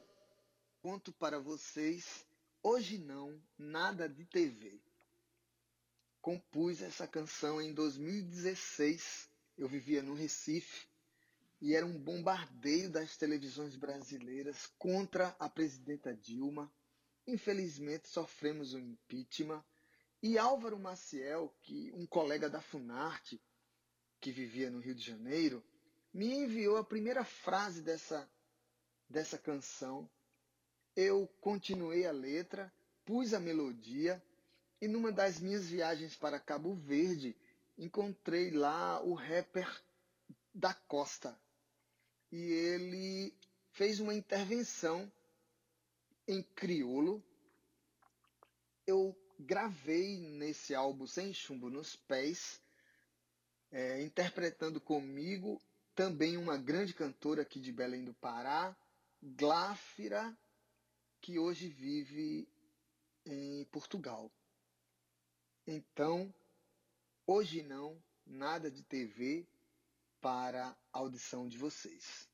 Conto 0.81 1.13
para 1.13 1.39
vocês 1.39 2.25
Hoje 2.61 2.97
não, 2.97 3.41
nada 3.57 4.09
de 4.09 4.25
TV. 4.25 4.77
Compus 6.21 6.81
essa 6.81 7.07
canção 7.07 7.61
em 7.61 7.73
2016. 7.73 9.29
Eu 9.57 9.69
vivia 9.69 10.03
no 10.03 10.13
Recife 10.13 10.90
e 11.61 11.75
era 11.75 11.85
um 11.85 11.97
bombardeio 11.99 12.89
das 12.89 13.15
televisões 13.15 13.75
brasileiras 13.75 14.65
contra 14.79 15.35
a 15.39 15.47
presidenta 15.47 16.11
Dilma. 16.11 16.73
Infelizmente 17.27 18.09
sofremos 18.09 18.73
um 18.73 18.79
impeachment. 18.79 19.63
E 20.23 20.39
Álvaro 20.39 20.79
Maciel, 20.79 21.55
que 21.61 21.91
um 21.93 22.07
colega 22.07 22.49
da 22.49 22.59
Funarte 22.59 23.39
que 24.19 24.31
vivia 24.31 24.71
no 24.71 24.79
Rio 24.79 24.95
de 24.95 25.03
Janeiro, 25.03 25.63
me 26.11 26.33
enviou 26.33 26.77
a 26.77 26.83
primeira 26.83 27.23
frase 27.23 27.81
dessa 27.83 28.27
dessa 29.07 29.37
canção. 29.37 30.09
Eu 30.95 31.27
continuei 31.39 32.07
a 32.07 32.11
letra, 32.11 32.73
pus 33.05 33.33
a 33.33 33.39
melodia 33.39 34.23
e 34.79 34.87
numa 34.87 35.11
das 35.11 35.39
minhas 35.39 35.67
viagens 35.67 36.15
para 36.15 36.39
Cabo 36.39 36.73
Verde 36.73 37.35
encontrei 37.77 38.49
lá 38.51 39.01
o 39.03 39.13
rapper 39.13 39.69
da 40.53 40.73
Costa 40.73 41.37
e 42.31 42.51
ele 42.51 43.33
fez 43.71 43.99
uma 43.99 44.13
intervenção 44.13 45.11
em 46.27 46.41
crioulo. 46.41 47.23
Eu 48.87 49.15
gravei 49.39 50.17
nesse 50.17 50.73
álbum 50.73 51.05
Sem 51.05 51.33
Chumbo 51.33 51.69
nos 51.69 51.95
Pés, 51.95 52.61
é, 53.71 54.01
interpretando 54.01 54.79
comigo 54.79 55.61
também 55.93 56.37
uma 56.37 56.57
grande 56.57 56.93
cantora 56.93 57.41
aqui 57.41 57.59
de 57.59 57.71
Belém 57.71 58.03
do 58.03 58.13
Pará, 58.13 58.75
Gláfira 59.21 60.35
que 61.21 61.37
hoje 61.37 61.67
vive 61.67 62.47
em 63.25 63.63
Portugal. 63.65 64.31
Então, 65.67 66.33
hoje 67.27 67.61
não, 67.61 68.01
nada 68.25 68.71
de 68.71 68.81
TV 68.81 69.47
para 70.21 70.67
a 70.93 70.99
audição 70.99 71.47
de 71.47 71.57
vocês. 71.57 72.30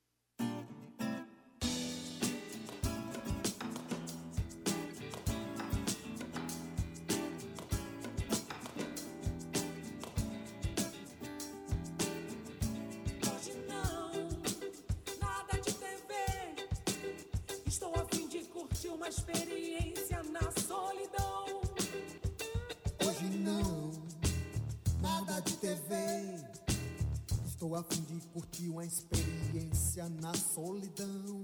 Uma 28.69 28.85
experiência 28.85 30.07
na 30.09 30.33
solidão. 30.33 31.41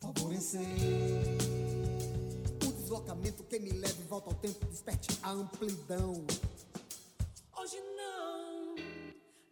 Favorecer 0.00 0.60
o 2.66 2.72
deslocamento 2.72 3.44
que 3.44 3.58
me 3.58 3.70
leve 3.70 4.02
volta 4.04 4.30
ao 4.30 4.34
tempo, 4.34 4.64
desperte 4.66 5.18
a 5.22 5.30
amplidão. 5.30 6.24
Hoje 7.56 7.80
não, 7.96 8.74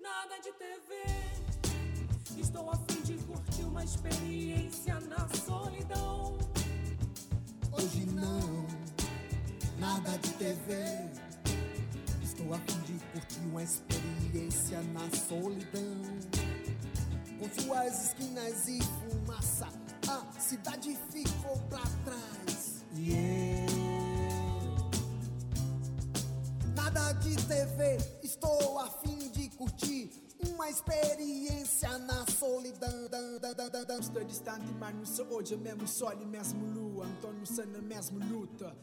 nada 0.00 0.36
de 0.38 0.52
TV. 0.52 2.40
Estou 2.40 2.70
a 2.70 2.76
fim 2.76 3.02
de 3.02 3.14
curtir 3.24 3.62
uma 3.62 3.84
experiência 3.84 4.98
na 5.00 5.28
solidão 5.28 6.38
hoje 7.80 8.04
não, 8.06 8.66
nada 9.78 10.10
de 10.18 10.30
TV. 10.34 11.29
A 12.52 12.58
fim 12.58 12.80
de 12.80 12.98
curtir 13.12 13.40
uma 13.48 13.62
experiência 13.62 14.82
na 14.82 15.08
solidão. 15.28 16.02
Com 17.38 17.62
suas 17.62 18.06
esquinas 18.06 18.66
e 18.66 18.80
fumaça, 18.82 19.68
a 20.08 20.40
cidade 20.40 20.98
ficou 21.12 21.56
pra 21.68 21.82
trás. 22.04 22.84
E 22.96 23.12
eu, 23.12 23.70
nada 26.74 27.12
de 27.12 27.36
TV, 27.36 27.98
estou 28.20 28.80
a 28.80 28.90
fim 28.90 29.30
de 29.30 29.48
curtir 29.50 30.10
uma 30.48 30.68
experiência 30.68 31.98
na 31.98 32.26
solidão. 32.26 33.08
Estou 34.00 34.24
distante, 34.24 34.66
mas 34.80 34.92
não 34.96 35.06
sou 35.06 35.26
hoje, 35.34 35.56
mesmo 35.56 35.86
sol 35.86 36.14
e 36.20 36.26
mesmo 36.26 36.66
lua. 36.66 36.89
Não 37.06 37.46
sei 37.46 37.66
na 37.66 37.80
mesma 37.80 38.24
luta. 38.26 38.76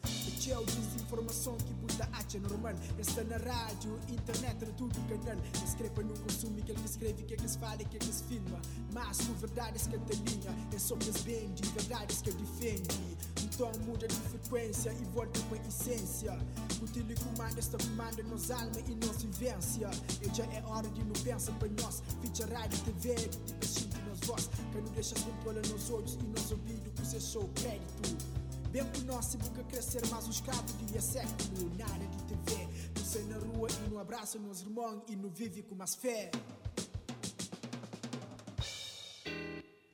É 0.48 0.58
o 0.58 0.64
desinformação 0.64 1.58
que 1.58 1.74
puta 1.74 2.08
acha 2.10 2.38
normal. 2.38 2.72
Está 2.98 3.22
na 3.24 3.36
rádio, 3.36 3.98
internet, 4.08 4.64
na 4.64 4.72
tudo 4.72 4.98
canal. 5.06 5.36
Escreva 5.62 6.02
no 6.02 6.18
consumo, 6.20 6.56
que 6.62 6.72
ele 6.72 6.84
escreve, 6.86 7.22
que 7.24 7.34
ele 7.34 7.48
fala, 7.48 7.76
que 7.76 7.96
ele 7.96 8.12
filma. 8.12 8.58
Mas 8.92 9.18
com 9.20 9.34
verdades 9.34 9.86
que 9.86 9.94
ele 9.94 10.30
linha, 10.30 10.50
é 10.74 10.78
só 10.78 10.96
que 10.96 11.10
vende, 11.22 11.68
verdades 11.68 12.22
que 12.22 12.30
ele 12.30 12.38
defende. 12.38 13.18
Então 13.44 13.70
muda 13.84 14.08
de 14.08 14.14
frequência 14.14 14.90
e 14.90 15.04
volta 15.14 15.38
com 15.48 15.54
a 15.54 15.58
essência. 15.58 16.38
O 16.80 16.86
telecomando 16.86 17.58
está 17.58 17.76
comanda 17.76 18.22
nos 18.22 18.50
alma 18.50 18.80
e 18.86 18.94
nossa 18.94 19.26
vivência. 19.26 19.90
E 20.22 20.34
já 20.34 20.44
é 20.46 20.62
hora 20.64 20.88
de 20.88 21.04
não 21.04 21.12
pensar 21.12 21.52
para 21.58 21.68
nós. 21.82 22.02
Ficha 22.22 22.46
rádio, 22.46 22.78
TV, 22.84 23.14
tipo 23.14 23.66
sinto 23.66 23.98
nos 24.08 24.17
voz. 24.28 24.48
Que 24.70 24.80
não 24.80 24.92
deixa 24.92 25.14
controlar 25.16 25.66
nos 25.66 25.90
olhos 25.90 26.14
e 26.14 26.22
nos 26.22 26.50
ouvidos, 26.50 26.92
que 26.92 27.00
você 27.00 27.20
sou 27.20 27.48
crédito. 27.54 28.38
Bem 28.70 28.84
que 28.90 29.00
o 29.00 29.04
nosso 29.04 29.38
boca 29.38 29.64
crescer 29.64 30.06
mais 30.08 30.26
um 30.26 30.30
escravo 30.30 30.62
de 30.62 31.02
século. 31.02 31.74
Nada 31.78 32.06
de 32.06 32.22
TV. 32.24 32.68
Não 32.96 33.04
sei 33.04 33.24
na 33.24 33.38
rua 33.38 33.68
e 33.70 33.88
no 33.88 33.98
abraço 33.98 34.38
nos 34.38 34.60
irmãos 34.60 35.02
e 35.08 35.16
no 35.16 35.30
vive 35.30 35.62
com 35.62 35.74
mais 35.74 35.94
fé. 35.94 36.30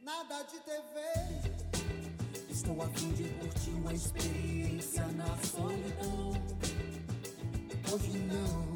Nada 0.03 0.43
de 0.43 0.59
TV. 0.59 1.65
Estou 2.51 2.83
a 2.83 2.89
fim 2.89 3.13
de 3.13 3.25
curtir 3.39 3.71
uma 3.71 3.95
experiência 3.95 5.07
na 5.09 5.39
solidão. 5.39 6.33
Hoje 7.93 8.19
não, 8.19 8.75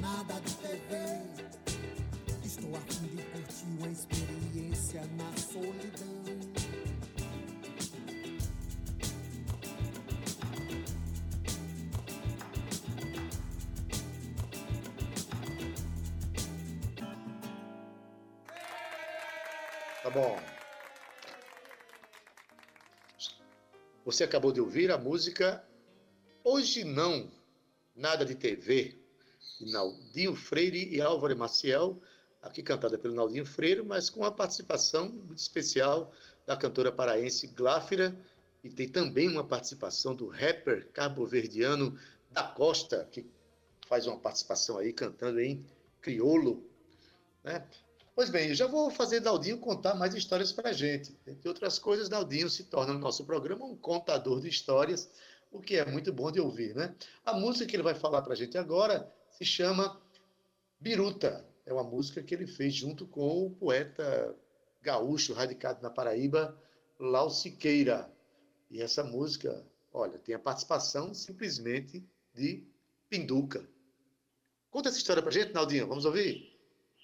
nada 0.00 0.40
de 0.40 0.54
TV. 0.54 1.48
Estou 2.42 2.74
a 2.74 2.80
fim 2.80 3.06
de 3.08 3.22
curtir 3.22 3.66
uma 3.78 3.88
experiência 3.88 4.37
na 4.96 5.36
solidão. 5.36 6.18
Tá 20.02 20.10
bom. 20.10 20.40
Você 24.06 24.24
acabou 24.24 24.52
de 24.52 24.60
ouvir 24.60 24.90
a 24.90 24.96
música 24.96 25.62
Hoje 26.42 26.82
Não, 26.82 27.30
Nada 27.94 28.24
de 28.24 28.34
TV, 28.34 28.98
de 29.60 29.70
Naldinho 29.70 30.34
Freire 30.34 30.88
e 30.88 30.98
Álvaro 30.98 31.36
Maciel, 31.36 32.00
aqui 32.42 32.62
cantada 32.62 32.98
pelo 32.98 33.14
Naldinho 33.14 33.44
Freire, 33.44 33.82
mas 33.82 34.08
com 34.08 34.24
a 34.24 34.30
participação 34.30 35.08
muito 35.08 35.38
especial 35.38 36.12
da 36.46 36.56
cantora 36.56 36.90
paraense 36.90 37.46
Gláfira, 37.48 38.16
e 38.62 38.70
tem 38.70 38.88
também 38.88 39.28
uma 39.28 39.44
participação 39.44 40.14
do 40.14 40.28
rapper 40.28 40.88
cabo-verdiano 40.92 41.98
da 42.30 42.42
Costa, 42.42 43.08
que 43.10 43.26
faz 43.86 44.06
uma 44.06 44.18
participação 44.18 44.78
aí 44.78 44.92
cantando 44.92 45.40
em 45.40 45.64
crioulo. 46.00 46.68
Né? 47.44 47.64
Pois 48.14 48.30
bem, 48.30 48.54
já 48.54 48.66
vou 48.66 48.90
fazer 48.90 49.20
Daldinho 49.20 49.58
contar 49.58 49.94
mais 49.94 50.14
histórias 50.14 50.52
para 50.52 50.70
a 50.70 50.72
gente. 50.72 51.16
Entre 51.26 51.48
outras 51.48 51.78
coisas, 51.78 52.08
Daldinho 52.08 52.50
se 52.50 52.64
torna 52.64 52.92
no 52.92 52.98
nosso 52.98 53.24
programa 53.24 53.64
um 53.64 53.76
contador 53.76 54.40
de 54.40 54.48
histórias, 54.48 55.08
o 55.52 55.60
que 55.60 55.76
é 55.76 55.84
muito 55.84 56.12
bom 56.12 56.30
de 56.30 56.40
ouvir. 56.40 56.74
Né? 56.74 56.94
A 57.24 57.32
música 57.32 57.66
que 57.66 57.76
ele 57.76 57.82
vai 57.82 57.94
falar 57.94 58.22
para 58.22 58.32
a 58.32 58.36
gente 58.36 58.58
agora 58.58 59.10
se 59.30 59.44
chama 59.44 60.00
Biruta. 60.80 61.47
É 61.68 61.72
uma 61.74 61.84
música 61.84 62.22
que 62.22 62.34
ele 62.34 62.46
fez 62.46 62.72
junto 62.72 63.06
com 63.06 63.44
o 63.44 63.50
poeta 63.50 64.34
gaúcho 64.80 65.34
radicado 65.34 65.82
na 65.82 65.90
Paraíba, 65.90 66.58
Lau 66.98 67.28
Siqueira. 67.28 68.10
E 68.70 68.80
essa 68.80 69.04
música, 69.04 69.62
olha, 69.92 70.18
tem 70.18 70.34
a 70.34 70.38
participação 70.38 71.12
simplesmente 71.12 72.02
de 72.32 72.66
Pinduca. 73.10 73.68
Conta 74.70 74.88
essa 74.88 74.96
história 74.96 75.22
pra 75.22 75.30
gente, 75.30 75.52
Naldinho, 75.52 75.86
vamos 75.86 76.06
ouvir? 76.06 76.58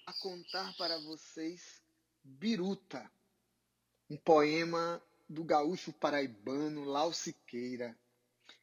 A 0.07 0.13
contar 0.13 0.75
para 0.77 0.97
vocês 0.97 1.83
Biruta, 2.23 3.07
um 4.09 4.17
poema 4.17 4.99
do 5.29 5.43
gaúcho 5.43 5.93
paraibano 5.93 6.85
Lau 6.85 7.13
Siqueira, 7.13 7.95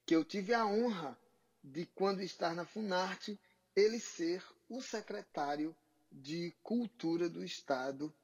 que 0.05 0.17
eu 0.17 0.25
tive 0.25 0.53
a 0.53 0.67
honra 0.67 1.17
de, 1.63 1.87
quando 1.87 2.23
estar 2.23 2.57
na 2.57 2.65
Funarte, 2.65 3.39
ele 3.77 4.01
ser 4.01 4.45
o 4.69 4.83
secretário 4.83 5.73
de 6.13 6.55
Cultura 6.63 7.29
do 7.29 7.45
Estado 7.45 8.15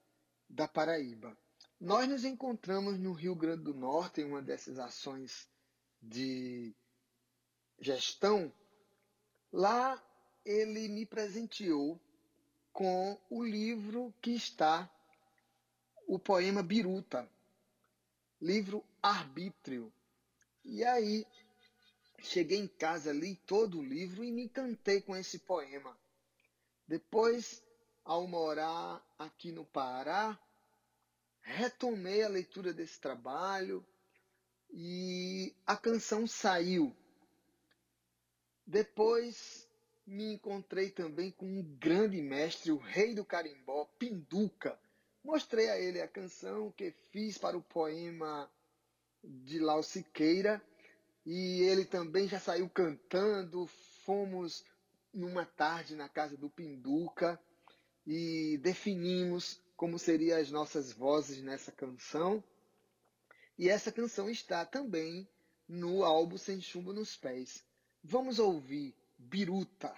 da 0.48 0.68
Paraíba. 0.68 1.37
Nós 1.81 2.09
nos 2.09 2.24
encontramos 2.24 2.98
no 2.98 3.12
Rio 3.12 3.35
Grande 3.35 3.64
do 3.64 3.74
Norte 3.74 4.20
em 4.20 4.24
uma 4.24 4.42
dessas 4.42 4.79
ações 4.79 5.48
de 6.03 6.74
gestão. 7.81 8.53
Lá 9.53 10.03
ele 10.44 10.88
me 10.88 11.07
presenteou 11.07 12.01
com 12.72 13.18
o 13.31 13.44
livro 13.44 14.12
que 14.20 14.31
está 14.31 14.90
o 16.07 16.18
poema 16.18 16.62
Biruta, 16.62 17.29
livro 18.40 18.85
Arbítrio. 19.03 19.92
E 20.64 20.85
aí 20.85 21.27
cheguei 22.20 22.59
em 22.59 22.68
casa, 22.68 23.12
li 23.12 23.37
todo 23.46 23.79
o 23.79 23.85
livro 23.85 24.24
e 24.24 24.33
me 24.33 24.44
encantei 24.44 25.01
com 25.01 25.16
esse 25.16 25.38
poema. 25.40 25.96
Depois, 26.87 27.62
ao 28.09 28.27
morar 28.27 29.07
aqui 29.18 29.53
no 29.53 29.66
Pará, 29.66 30.40
retomei 31.42 32.23
a 32.23 32.29
leitura 32.29 32.73
desse 32.73 32.99
trabalho 32.99 33.85
e 34.71 35.55
a 35.66 35.77
canção 35.77 36.27
saiu. 36.27 36.97
Depois 38.66 39.68
me 40.07 40.33
encontrei 40.33 40.90
também 40.90 41.31
com 41.31 41.44
um 41.44 41.62
grande 41.79 42.23
mestre, 42.23 42.73
o 42.73 42.79
rei 42.79 43.14
do 43.14 43.27
carimbó, 43.27 43.85
Pinduca. 43.99 44.81
Mostrei 45.23 45.68
a 45.68 45.79
ele 45.79 46.01
a 46.01 46.09
canção 46.09 46.73
que 46.73 46.90
fiz 47.12 47.37
para 47.37 47.59
o 47.59 47.62
poema 47.62 48.51
de 49.23 49.59
Lau 49.59 49.83
Siqueira 49.83 50.62
e 51.27 51.61
ele 51.61 51.85
também 51.85 52.27
já 52.27 52.40
saiu 52.40 52.71
cantando. 52.71 53.66
Fomos 54.07 54.64
numa 55.12 55.44
tarde 55.44 55.94
na 55.94 56.09
casa 56.09 56.38
do 56.38 56.49
Pinduca 56.49 57.38
e 58.11 58.57
definimos 58.62 59.61
como 59.77 59.99
seriam 59.99 60.40
as 60.40 60.51
nossas 60.51 60.90
vozes 60.90 61.42
nessa 61.42 61.71
canção. 61.71 62.42
E 63.59 63.68
essa 63.68 63.92
canção 63.92 64.31
está 64.31 64.64
também 64.64 65.29
no 65.68 66.03
álbum 66.03 66.38
Sem 66.38 66.59
Chumbo 66.59 66.94
nos 66.94 67.14
Pés. 67.16 67.62
Vamos 68.03 68.38
ouvir 68.38 68.94
Biruta. 69.18 69.94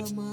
சமா 0.00 0.29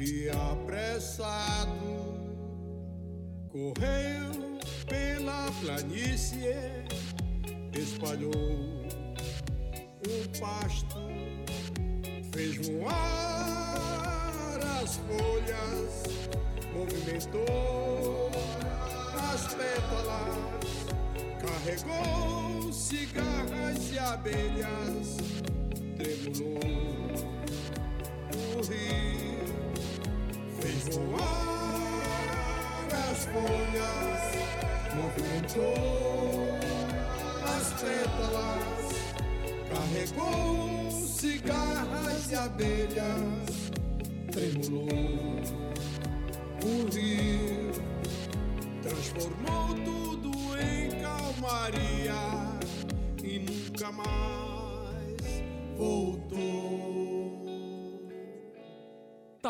e 0.00 0.28
apressado 0.30 1.76
correu 3.50 4.58
pela 4.88 5.52
planície, 5.60 6.56
espalhou 7.74 8.32
o 8.32 10.38
pasto, 10.40 10.96
fez 12.32 12.66
voar 12.66 14.58
as 14.82 14.96
folhas, 14.96 16.04
movimentou 16.72 18.30
as 19.34 19.52
pétalas, 19.52 20.38
carregou 21.42 22.72
cigarras 22.72 23.92
e 23.92 23.98
abelhas. 23.98 24.89
Voar 30.88 31.20
as 33.10 33.26
folhas 33.26 34.22
movimentou 34.94 36.58
as 37.44 37.66
pétalas, 37.82 38.88
carregou 39.68 40.90
cigarras 40.90 42.30
e 42.30 42.34
abelhas, 42.34 43.70
tremulou 44.32 44.88
o 46.64 46.88
rio, 46.94 47.72
transformou 48.82 49.74
tudo. 49.84 50.09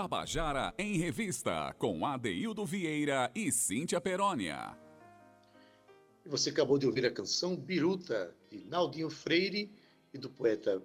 Tabajara 0.00 0.72
em 0.78 0.96
Revista, 0.96 1.74
com 1.78 2.06
Adeildo 2.06 2.64
Vieira 2.64 3.30
e 3.34 3.52
Cíntia 3.52 4.00
Perónia. 4.00 4.74
Você 6.24 6.48
acabou 6.48 6.78
de 6.78 6.86
ouvir 6.86 7.04
a 7.04 7.10
canção 7.10 7.54
Biruta, 7.54 8.34
de 8.50 8.64
Naldinho 8.64 9.10
Freire 9.10 9.70
e 10.14 10.16
do 10.16 10.30
poeta 10.30 10.82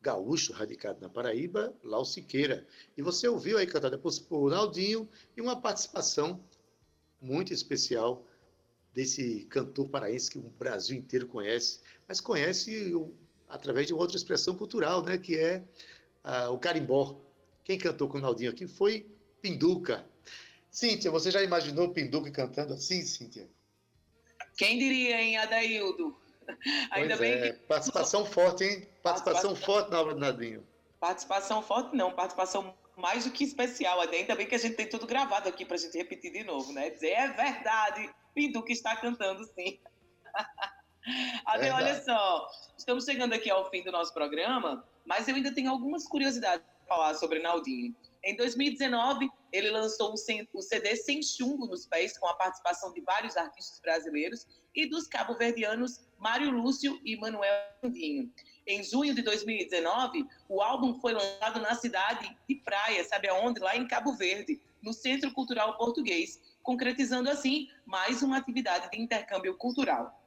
gaúcho 0.00 0.52
radicado 0.52 1.00
na 1.00 1.08
Paraíba, 1.08 1.74
Lau 1.82 2.04
Siqueira. 2.04 2.64
E 2.96 3.02
você 3.02 3.26
ouviu 3.26 3.58
aí 3.58 3.66
cantada 3.66 3.98
por 3.98 4.48
Naldinho 4.48 5.08
e 5.36 5.40
uma 5.40 5.60
participação 5.60 6.40
muito 7.20 7.52
especial 7.52 8.24
desse 8.94 9.46
cantor 9.46 9.88
paraense 9.88 10.30
que 10.30 10.38
o 10.38 10.42
Brasil 10.42 10.96
inteiro 10.96 11.26
conhece, 11.26 11.80
mas 12.06 12.20
conhece 12.20 12.94
através 13.48 13.88
de 13.88 13.94
outra 13.94 14.16
expressão 14.16 14.54
cultural, 14.54 15.02
né, 15.02 15.18
que 15.18 15.36
é 15.36 15.64
uh, 16.24 16.52
o 16.52 16.58
carimbó. 16.60 17.20
Quem 17.70 17.78
cantou 17.78 18.08
com 18.08 18.18
o 18.18 18.20
Naldinho 18.20 18.50
aqui 18.50 18.66
foi 18.66 19.06
Pinduca. 19.40 20.04
Cíntia, 20.72 21.08
você 21.08 21.30
já 21.30 21.40
imaginou 21.40 21.90
Pinduca 21.90 22.28
cantando 22.28 22.74
assim, 22.74 23.00
Cíntia? 23.02 23.48
Quem 24.56 24.76
diria, 24.76 25.22
hein, 25.22 25.36
Adaildo? 25.36 26.18
Ainda 26.90 27.16
pois 27.16 27.20
bem 27.20 27.32
é. 27.32 27.52
que... 27.52 27.58
Participação 27.60 28.26
forte, 28.26 28.64
hein? 28.64 28.88
Participação, 29.04 29.50
participação 29.50 29.54
forte 29.54 29.90
na 29.92 30.00
obra 30.00 30.14
do 30.14 30.18
Naldinho. 30.18 30.66
Participação 30.98 31.62
forte, 31.62 31.94
não. 31.94 32.10
Participação 32.10 32.74
mais 32.96 33.24
do 33.24 33.30
que 33.30 33.44
especial. 33.44 34.00
Ainda 34.00 34.34
bem 34.34 34.48
que 34.48 34.56
a 34.56 34.58
gente 34.58 34.74
tem 34.74 34.88
tudo 34.88 35.06
gravado 35.06 35.48
aqui 35.48 35.64
para 35.64 35.76
a 35.76 35.78
gente 35.78 35.96
repetir 35.96 36.32
de 36.32 36.42
novo, 36.42 36.72
né? 36.72 36.90
Dizer, 36.90 37.10
é 37.10 37.28
verdade, 37.28 38.10
Pinduca 38.34 38.72
está 38.72 38.96
cantando 38.96 39.44
sim. 39.44 39.78
Ade, 41.46 41.70
olha 41.70 42.02
só, 42.02 42.48
estamos 42.76 43.04
chegando 43.04 43.32
aqui 43.32 43.48
ao 43.48 43.70
fim 43.70 43.84
do 43.84 43.92
nosso 43.92 44.12
programa, 44.12 44.84
mas 45.06 45.28
eu 45.28 45.36
ainda 45.36 45.54
tenho 45.54 45.70
algumas 45.70 46.04
curiosidades 46.08 46.66
falar 46.90 47.14
sobre 47.14 47.38
Naldinho. 47.38 47.94
Em 48.24 48.34
2019, 48.34 49.30
ele 49.52 49.70
lançou 49.70 50.12
o 50.12 50.60
CD 50.60 50.96
Sem 50.96 51.22
Chumbo 51.22 51.66
nos 51.66 51.86
Pés, 51.86 52.18
com 52.18 52.26
a 52.26 52.34
participação 52.34 52.92
de 52.92 53.00
vários 53.00 53.36
artistas 53.36 53.80
brasileiros 53.80 54.44
e 54.74 54.86
dos 54.86 55.06
cabo-verdianos 55.06 56.00
Mário 56.18 56.50
Lúcio 56.50 57.00
e 57.04 57.16
Manuel 57.16 57.52
Naldinho. 57.80 58.30
Em 58.66 58.82
junho 58.82 59.14
de 59.14 59.22
2019, 59.22 60.26
o 60.48 60.60
álbum 60.60 61.00
foi 61.00 61.12
lançado 61.12 61.60
na 61.60 61.76
cidade 61.76 62.36
de 62.48 62.56
Praia, 62.56 63.04
sabe 63.04 63.28
aonde? 63.28 63.60
Lá 63.60 63.76
em 63.76 63.86
Cabo 63.86 64.12
Verde, 64.14 64.60
no 64.82 64.92
Centro 64.92 65.32
Cultural 65.32 65.78
Português, 65.78 66.40
concretizando 66.62 67.30
assim 67.30 67.68
mais 67.86 68.20
uma 68.20 68.36
atividade 68.36 68.90
de 68.90 69.00
intercâmbio 69.00 69.56
cultural. 69.56 70.20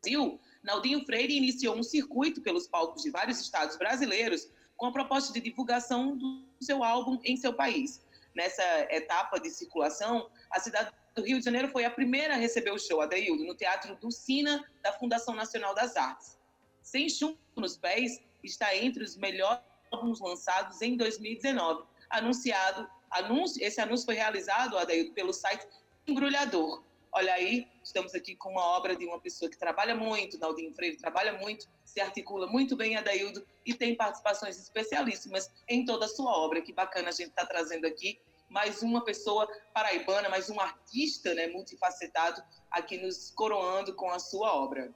Brasil, 0.00 0.40
Naldinho 0.62 1.04
Freire 1.04 1.36
iniciou 1.36 1.76
um 1.76 1.82
circuito 1.82 2.40
pelos 2.40 2.66
palcos 2.68 3.02
de 3.02 3.10
vários 3.10 3.40
estados 3.40 3.76
brasileiros 3.76 4.48
com 4.80 4.86
a 4.86 4.92
proposta 4.92 5.30
de 5.30 5.40
divulgação 5.40 6.16
do 6.16 6.42
seu 6.58 6.82
álbum 6.82 7.20
em 7.22 7.36
seu 7.36 7.52
país. 7.52 8.02
Nessa 8.34 8.62
etapa 8.90 9.38
de 9.38 9.50
circulação, 9.50 10.30
a 10.50 10.58
cidade 10.58 10.90
do 11.14 11.22
Rio 11.22 11.38
de 11.38 11.44
Janeiro 11.44 11.68
foi 11.68 11.84
a 11.84 11.90
primeira 11.90 12.32
a 12.32 12.36
receber 12.38 12.70
o 12.70 12.78
show, 12.78 13.02
Adeildo, 13.02 13.44
no 13.44 13.54
Teatro 13.54 13.94
do 13.96 14.10
Sina 14.10 14.64
da 14.82 14.90
Fundação 14.94 15.34
Nacional 15.34 15.74
das 15.74 15.98
Artes. 15.98 16.38
Sem 16.80 17.10
Chumbo 17.10 17.36
nos 17.56 17.76
Pés 17.76 18.22
está 18.42 18.74
entre 18.74 19.04
os 19.04 19.18
melhores 19.18 19.60
álbuns 19.92 20.18
lançados 20.18 20.80
em 20.80 20.96
2019. 20.96 21.84
Anunciado, 22.08 22.88
anúncio, 23.10 23.62
esse 23.62 23.82
anúncio 23.82 24.06
foi 24.06 24.14
realizado, 24.14 24.78
Adeildo, 24.78 25.12
pelo 25.12 25.34
site 25.34 25.68
Embrulhador. 26.06 26.82
Olha 27.12 27.32
aí, 27.34 27.66
estamos 27.82 28.14
aqui 28.14 28.36
com 28.36 28.50
uma 28.50 28.64
obra 28.64 28.94
de 28.94 29.04
uma 29.04 29.20
pessoa 29.20 29.50
que 29.50 29.58
trabalha 29.58 29.96
muito, 29.96 30.38
Naldinho 30.38 30.72
Freire 30.72 30.96
trabalha 30.96 31.32
muito, 31.32 31.68
se 31.84 32.00
articula 32.00 32.46
muito 32.46 32.76
bem, 32.76 32.96
Adaildo, 32.96 33.44
e 33.66 33.74
tem 33.74 33.96
participações 33.96 34.56
especialíssimas 34.58 35.50
em 35.68 35.84
toda 35.84 36.04
a 36.04 36.08
sua 36.08 36.30
obra. 36.30 36.62
Que 36.62 36.72
bacana 36.72 37.08
a 37.08 37.12
gente 37.12 37.30
está 37.30 37.44
trazendo 37.44 37.84
aqui 37.84 38.20
mais 38.48 38.80
uma 38.82 39.04
pessoa 39.04 39.48
paraibana, 39.74 40.28
mais 40.28 40.48
um 40.50 40.60
artista 40.60 41.34
né, 41.34 41.48
multifacetado 41.48 42.42
aqui 42.70 42.96
nos 42.96 43.30
coroando 43.30 43.92
com 43.94 44.08
a 44.10 44.20
sua 44.20 44.54
obra. 44.54 44.94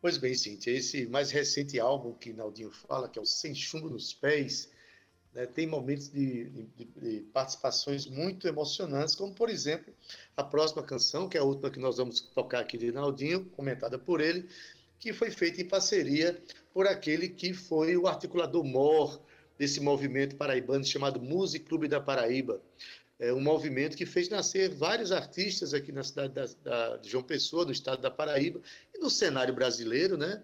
Pois 0.00 0.18
bem, 0.18 0.34
Cintia, 0.34 0.72
esse 0.72 1.06
mais 1.06 1.32
recente 1.32 1.80
álbum 1.80 2.14
que 2.14 2.32
Naldinho 2.32 2.70
fala, 2.70 3.08
que 3.08 3.18
é 3.18 3.22
o 3.22 3.26
Sem 3.26 3.54
Chumbo 3.54 3.90
nos 3.90 4.14
Pés, 4.14 4.70
né, 5.34 5.46
tem 5.46 5.66
momentos 5.66 6.08
de, 6.08 6.44
de, 6.50 6.84
de, 6.84 7.20
participações 7.32 8.06
muito 8.06 8.48
emocionantes, 8.48 9.14
como, 9.14 9.34
por 9.34 9.48
exemplo, 9.48 9.92
a 10.36 10.42
próxima 10.42 10.82
canção, 10.82 11.28
que 11.28 11.36
é 11.36 11.40
a 11.40 11.44
última 11.44 11.70
que 11.70 11.78
nós 11.78 11.96
vamos 11.96 12.20
tocar 12.20 12.60
aqui 12.60 12.76
de 12.76 12.90
Naldinho, 12.92 13.44
comentada 13.56 13.98
por 13.98 14.20
ele, 14.20 14.48
que 14.98 15.12
foi 15.12 15.30
feita 15.30 15.60
em 15.60 15.68
parceria 15.68 16.40
por 16.72 16.86
aquele 16.86 17.28
que 17.28 17.54
foi 17.54 17.96
o 17.96 18.06
articulador 18.06 18.64
mor 18.64 19.20
desse 19.58 19.80
movimento 19.80 20.36
paraibano 20.36 20.84
chamado 20.84 21.20
Music 21.20 21.64
Clube 21.64 21.86
da 21.86 22.00
Paraíba. 22.00 22.60
É 23.18 23.32
um 23.32 23.40
movimento 23.40 23.96
que 23.96 24.06
fez 24.06 24.30
nascer 24.30 24.70
vários 24.70 25.12
artistas 25.12 25.74
aqui 25.74 25.92
na 25.92 26.02
cidade 26.02 26.32
da, 26.32 26.46
da, 26.64 26.96
de 26.96 27.10
João 27.10 27.22
Pessoa, 27.22 27.66
no 27.66 27.72
estado 27.72 28.00
da 28.00 28.10
Paraíba, 28.10 28.60
e 28.94 28.98
no 28.98 29.10
cenário 29.10 29.54
brasileiro, 29.54 30.16
né? 30.16 30.42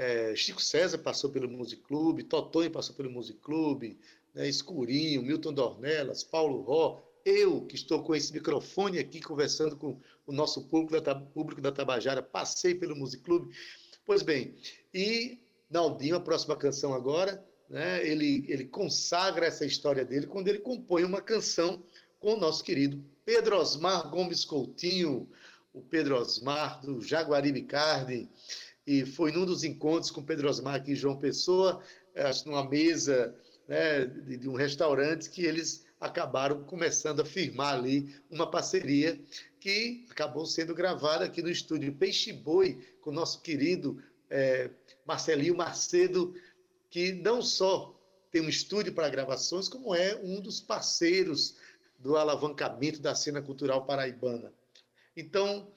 É, 0.00 0.34
Chico 0.34 0.62
César 0.62 0.96
passou 0.96 1.28
pelo 1.28 1.46
Music 1.46 1.82
Club, 1.82 2.22
Totonho 2.22 2.70
passou 2.70 2.96
pelo 2.96 3.10
Music 3.10 3.38
Club, 3.40 3.98
né, 4.32 4.48
Escurinho, 4.48 5.22
Milton 5.22 5.52
Dornelas, 5.52 6.24
Paulo 6.24 6.62
Ró, 6.62 7.02
eu 7.22 7.66
que 7.66 7.74
estou 7.74 8.02
com 8.02 8.14
esse 8.14 8.32
microfone 8.32 8.98
aqui 8.98 9.20
conversando 9.20 9.76
com 9.76 10.00
o 10.26 10.32
nosso 10.32 10.62
público 10.68 10.98
da, 11.02 11.14
público 11.14 11.60
da 11.60 11.70
Tabajara, 11.70 12.22
passei 12.22 12.74
pelo 12.74 12.96
Music 12.96 13.22
Club. 13.22 13.52
Pois 14.06 14.22
bem, 14.22 14.54
e 14.94 15.38
Naldinho, 15.68 16.16
a 16.16 16.20
próxima 16.20 16.56
canção 16.56 16.94
agora, 16.94 17.46
né, 17.68 18.02
ele, 18.02 18.46
ele 18.48 18.64
consagra 18.64 19.44
essa 19.44 19.66
história 19.66 20.02
dele 20.02 20.26
quando 20.26 20.48
ele 20.48 20.60
compõe 20.60 21.04
uma 21.04 21.20
canção 21.20 21.82
com 22.18 22.36
o 22.36 22.40
nosso 22.40 22.64
querido 22.64 23.04
Pedro 23.22 23.58
Osmar 23.58 24.08
Gomes 24.08 24.46
Coutinho, 24.46 25.28
o 25.74 25.82
Pedro 25.82 26.16
Osmar 26.16 26.80
do 26.80 27.02
Jaguaribe 27.02 27.62
Carne, 27.64 28.30
e 28.90 29.06
foi 29.06 29.30
num 29.30 29.46
dos 29.46 29.62
encontros 29.62 30.10
com 30.10 30.20
Pedro 30.20 30.48
Osmar 30.48 30.74
aqui 30.74 30.90
em 30.90 30.96
João 30.96 31.16
Pessoa, 31.16 31.80
eh, 32.12 32.24
acho 32.24 32.48
numa 32.48 32.68
mesa 32.68 33.32
né, 33.68 34.04
de, 34.04 34.36
de 34.36 34.48
um 34.48 34.56
restaurante, 34.56 35.30
que 35.30 35.44
eles 35.44 35.86
acabaram 36.00 36.64
começando 36.64 37.20
a 37.20 37.24
firmar 37.24 37.74
ali 37.74 38.12
uma 38.28 38.50
parceria 38.50 39.16
que 39.60 40.04
acabou 40.10 40.44
sendo 40.44 40.74
gravada 40.74 41.24
aqui 41.24 41.40
no 41.40 41.48
estúdio 41.48 41.94
Peixe 41.94 42.32
Boi, 42.32 42.84
com 43.00 43.10
o 43.10 43.12
nosso 43.12 43.40
querido 43.42 44.02
é, 44.28 44.70
Marcelinho 45.06 45.56
Macedo, 45.56 46.34
que 46.90 47.12
não 47.12 47.40
só 47.40 47.96
tem 48.32 48.42
um 48.42 48.48
estúdio 48.48 48.92
para 48.92 49.08
gravações, 49.08 49.68
como 49.68 49.94
é 49.94 50.18
um 50.20 50.40
dos 50.40 50.60
parceiros 50.60 51.54
do 51.96 52.16
alavancamento 52.16 53.00
da 53.00 53.14
cena 53.14 53.40
cultural 53.40 53.86
paraibana. 53.86 54.52
Então, 55.16 55.70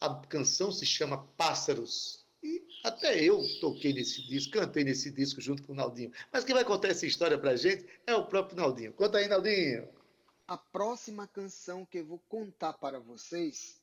a 0.00 0.14
canção 0.26 0.70
se 0.70 0.84
chama 0.84 1.26
Pássaros. 1.36 2.24
E 2.42 2.62
até 2.84 3.22
eu 3.22 3.42
toquei 3.60 3.92
nesse 3.92 4.22
disco, 4.26 4.52
cantei 4.52 4.84
nesse 4.84 5.10
disco 5.10 5.40
junto 5.40 5.62
com 5.62 5.72
o 5.72 5.76
Naldinho. 5.76 6.12
Mas 6.30 6.44
quem 6.44 6.54
vai 6.54 6.64
contar 6.64 6.88
essa 6.88 7.06
história 7.06 7.38
pra 7.38 7.56
gente 7.56 7.86
é 8.06 8.14
o 8.14 8.26
próprio 8.26 8.56
Naldinho. 8.56 8.92
Conta 8.92 9.18
aí, 9.18 9.28
Naldinho. 9.28 9.88
A 10.46 10.58
próxima 10.58 11.26
canção 11.26 11.86
que 11.86 11.98
eu 11.98 12.04
vou 12.04 12.18
contar 12.28 12.74
para 12.74 13.00
vocês 13.00 13.80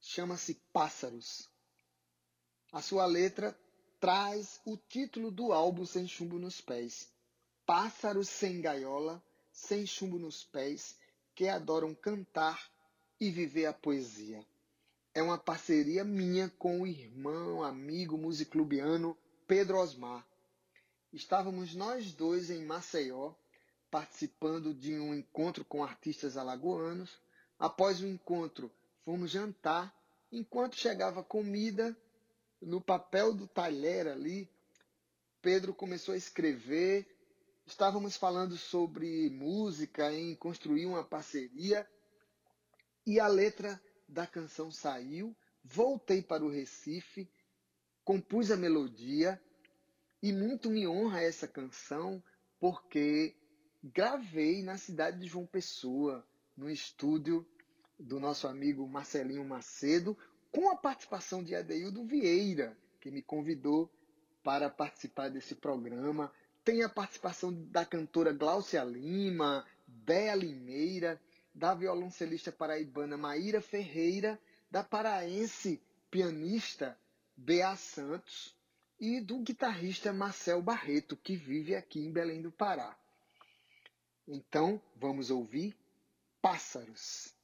chama-se 0.00 0.60
Pássaros. 0.72 1.48
A 2.72 2.82
sua 2.82 3.06
letra 3.06 3.56
traz 4.00 4.60
o 4.64 4.76
título 4.76 5.30
do 5.30 5.52
álbum 5.52 5.86
Sem 5.86 6.08
Chumbo 6.08 6.38
nos 6.38 6.60
Pés. 6.60 7.08
Pássaros 7.64 8.28
sem 8.28 8.60
gaiola, 8.60 9.22
sem 9.52 9.86
chumbo 9.86 10.18
nos 10.18 10.44
pés, 10.44 10.98
que 11.34 11.48
adoram 11.48 11.94
cantar 11.94 12.70
e 13.18 13.30
viver 13.30 13.66
a 13.66 13.72
poesia 13.72 14.44
é 15.14 15.22
uma 15.22 15.38
parceria 15.38 16.02
minha 16.02 16.48
com 16.58 16.80
o 16.80 16.86
irmão, 16.86 17.62
amigo 17.62 18.18
musiclubiano 18.18 19.16
Pedro 19.46 19.78
Osmar. 19.78 20.26
Estávamos 21.12 21.72
nós 21.72 22.12
dois 22.12 22.50
em 22.50 22.64
Maceió, 22.64 23.32
participando 23.92 24.74
de 24.74 24.98
um 24.98 25.14
encontro 25.14 25.64
com 25.64 25.84
artistas 25.84 26.36
alagoanos. 26.36 27.16
Após 27.56 28.00
o 28.00 28.08
encontro, 28.08 28.68
fomos 29.04 29.30
jantar. 29.30 29.94
Enquanto 30.32 30.74
chegava 30.76 31.22
comida, 31.22 31.96
no 32.60 32.80
papel 32.80 33.32
do 33.32 33.46
talher 33.46 34.08
ali, 34.08 34.50
Pedro 35.40 35.72
começou 35.72 36.14
a 36.14 36.18
escrever. 36.18 37.06
Estávamos 37.64 38.16
falando 38.16 38.56
sobre 38.56 39.30
música, 39.30 40.12
em 40.12 40.34
construir 40.34 40.86
uma 40.86 41.04
parceria. 41.04 41.88
E 43.06 43.20
a 43.20 43.28
letra 43.28 43.80
da 44.08 44.26
canção 44.26 44.70
saiu, 44.70 45.34
voltei 45.62 46.22
para 46.22 46.44
o 46.44 46.50
Recife, 46.50 47.28
compus 48.04 48.50
a 48.50 48.56
melodia 48.56 49.40
e 50.22 50.32
muito 50.32 50.70
me 50.70 50.86
honra 50.86 51.22
essa 51.22 51.48
canção 51.48 52.22
porque 52.58 53.34
gravei 53.82 54.62
na 54.62 54.78
cidade 54.78 55.20
de 55.20 55.26
João 55.26 55.46
Pessoa, 55.46 56.26
no 56.56 56.70
estúdio 56.70 57.46
do 57.98 58.18
nosso 58.18 58.46
amigo 58.46 58.86
Marcelinho 58.88 59.44
Macedo, 59.44 60.16
com 60.50 60.70
a 60.70 60.76
participação 60.76 61.42
de 61.42 61.54
Adeildo 61.54 62.04
Vieira, 62.04 62.76
que 63.00 63.10
me 63.10 63.22
convidou 63.22 63.90
para 64.42 64.70
participar 64.70 65.28
desse 65.28 65.54
programa. 65.54 66.32
Tem 66.64 66.82
a 66.82 66.88
participação 66.88 67.52
da 67.52 67.84
cantora 67.84 68.32
Gláucia 68.32 68.82
Lima, 68.84 69.66
Béa 69.86 70.34
Limeira, 70.34 71.20
da 71.54 71.74
violoncelista 71.74 72.50
paraibana 72.50 73.16
Maíra 73.16 73.60
Ferreira, 73.60 74.38
da 74.70 74.82
paraense 74.82 75.80
pianista 76.10 76.98
Bea 77.36 77.76
Santos 77.76 78.54
e 78.98 79.20
do 79.20 79.38
guitarrista 79.38 80.12
Marcel 80.12 80.62
Barreto, 80.62 81.16
que 81.16 81.36
vive 81.36 81.74
aqui 81.74 82.00
em 82.00 82.10
Belém 82.10 82.42
do 82.42 82.50
Pará. 82.50 82.96
Então, 84.26 84.80
vamos 84.96 85.30
ouvir 85.30 85.76
Pássaros. 86.40 87.34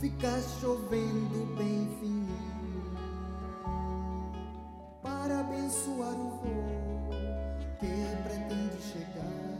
Fica 0.00 0.40
chovendo 0.60 1.56
bem 1.56 1.88
fininho 1.98 2.28
para 5.02 5.40
abençoar 5.40 6.14
o 6.14 6.30
voo 6.30 7.10
que 7.80 7.88
pretende 8.22 8.80
chegar 8.80 9.58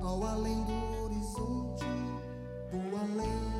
ao 0.00 0.24
além 0.24 0.64
do 0.64 1.04
horizonte 1.04 1.84
do 2.72 2.96
além 2.96 3.58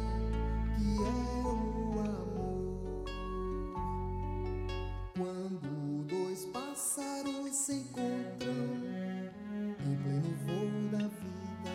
que 0.77 0.97
é 1.01 1.47
o 1.47 2.01
amor. 2.01 3.05
Quando 5.17 6.05
dois 6.07 6.45
pássaros 6.47 7.55
se 7.55 7.75
encontram 7.75 8.53
em 9.87 9.97
pleno 10.03 10.35
voo 10.45 10.91
da 10.91 11.07
vida, 11.07 11.73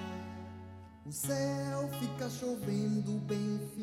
o 1.06 1.12
céu 1.12 1.90
fica 2.00 2.30
chovendo 2.30 3.20
bem 3.20 3.60
fininho. 3.74 3.83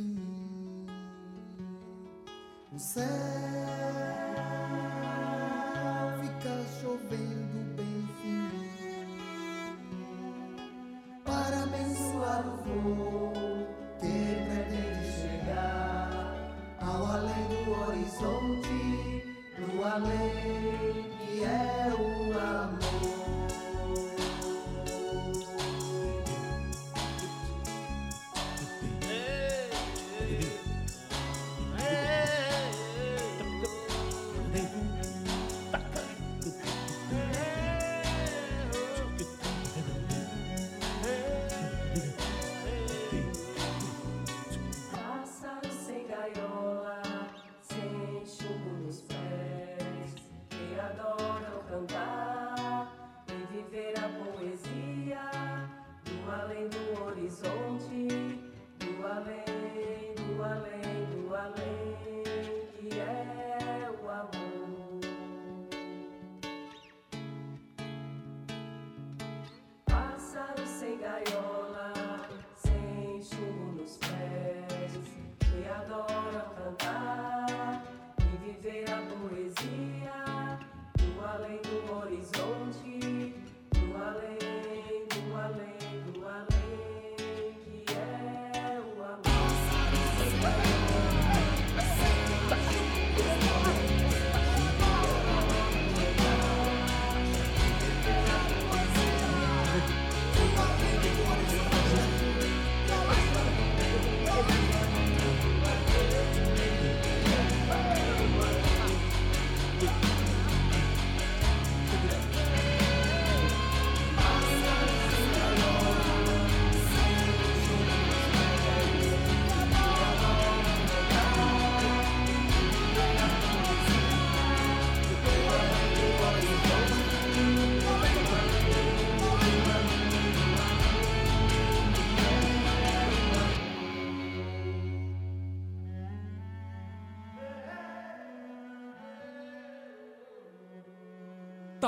O 2.96 3.29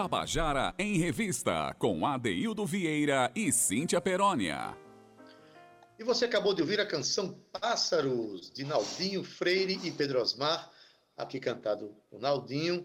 Tabajara 0.03 0.75
em 0.81 0.99
Revista, 0.99 1.73
com 1.79 2.05
Adeildo 2.05 2.67
Vieira 2.67 3.31
e 3.37 3.53
Cíntia 3.53 4.01
Perónia. 4.01 4.77
E 5.97 6.03
você 6.03 6.25
acabou 6.25 6.53
de 6.53 6.61
ouvir 6.61 6.81
a 6.81 6.87
canção 6.87 7.39
Pássaros, 7.53 8.51
de 8.51 8.65
Naldinho 8.65 9.23
Freire 9.23 9.79
e 9.85 9.93
Pedro 9.93 10.21
Osmar, 10.21 10.69
aqui 11.17 11.39
cantado 11.39 11.95
por 12.11 12.21
Naldinho. 12.21 12.85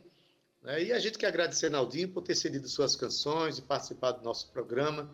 né? 0.62 0.84
E 0.84 0.94
a 0.94 1.00
gente 1.00 1.18
quer 1.18 1.30
agradecer 1.30 1.72
Naldinho 1.72 2.10
por 2.10 2.22
ter 2.22 2.36
cedido 2.36 2.70
suas 2.70 2.96
canções 2.96 3.58
e 3.58 3.64
participado 3.64 4.20
do 4.20 4.24
nosso 4.24 4.52
programa. 4.52 5.10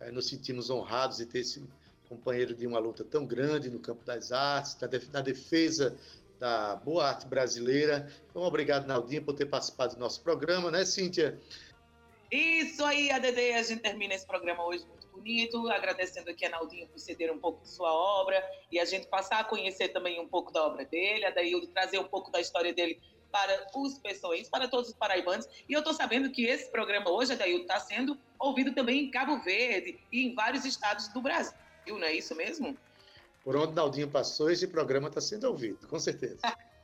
Eh, 0.00 0.10
Nos 0.10 0.26
sentimos 0.26 0.70
honrados 0.70 1.18
de 1.18 1.26
ter 1.26 1.38
esse 1.38 1.62
companheiro 2.08 2.52
de 2.52 2.66
uma 2.66 2.80
luta 2.80 3.04
tão 3.04 3.24
grande 3.24 3.70
no 3.70 3.78
campo 3.78 4.04
das 4.04 4.32
artes, 4.32 4.76
na 5.12 5.20
defesa 5.20 5.96
da 6.44 6.76
boa 6.76 7.08
arte 7.08 7.26
brasileira. 7.26 8.06
Então, 8.28 8.42
obrigado, 8.42 8.86
Naldinho, 8.86 9.24
por 9.24 9.32
ter 9.32 9.46
participado 9.46 9.94
do 9.94 9.98
nosso 9.98 10.22
programa, 10.22 10.70
né, 10.70 10.84
Cíntia? 10.84 11.40
Isso 12.30 12.84
aí, 12.84 13.10
ADD, 13.10 13.54
a 13.54 13.62
gente 13.62 13.80
termina 13.80 14.12
esse 14.12 14.26
programa 14.26 14.62
hoje 14.62 14.84
muito 14.86 15.06
bonito, 15.08 15.66
agradecendo 15.70 16.30
aqui 16.30 16.44
a 16.44 16.50
Naldinho 16.50 16.86
por 16.88 16.98
ceder 16.98 17.32
um 17.32 17.38
pouco 17.38 17.62
de 17.62 17.70
sua 17.70 17.90
obra 17.90 18.44
e 18.70 18.78
a 18.78 18.84
gente 18.84 19.06
passar 19.06 19.40
a 19.40 19.44
conhecer 19.44 19.88
também 19.88 20.20
um 20.20 20.28
pouco 20.28 20.52
da 20.52 20.66
obra 20.66 20.84
dele, 20.84 21.24
a 21.24 21.30
Daíldo 21.30 21.66
trazer 21.68 21.98
um 21.98 22.04
pouco 22.04 22.30
da 22.30 22.42
história 22.42 22.74
dele 22.74 23.00
para 23.32 23.66
os 23.74 23.98
pessoas, 23.98 24.46
para 24.46 24.68
todos 24.68 24.90
os 24.90 24.94
paraibanos. 24.94 25.48
E 25.66 25.72
eu 25.72 25.78
estou 25.78 25.94
sabendo 25.94 26.30
que 26.30 26.44
esse 26.44 26.70
programa 26.70 27.10
hoje, 27.10 27.32
Adaildo, 27.32 27.62
está 27.62 27.80
sendo 27.80 28.18
ouvido 28.38 28.74
também 28.74 29.04
em 29.04 29.10
Cabo 29.10 29.42
Verde 29.42 29.98
e 30.12 30.26
em 30.26 30.34
vários 30.34 30.66
estados 30.66 31.08
do 31.08 31.22
Brasil, 31.22 31.54
não 31.86 32.04
é 32.04 32.12
isso 32.12 32.34
mesmo? 32.34 32.76
Por 33.44 33.54
onde 33.56 33.74
Naldinho 33.74 34.08
passou, 34.08 34.50
esse 34.50 34.66
programa 34.66 35.08
está 35.08 35.20
sendo 35.20 35.44
ouvido, 35.44 35.86
com 35.86 35.98
certeza. 35.98 36.40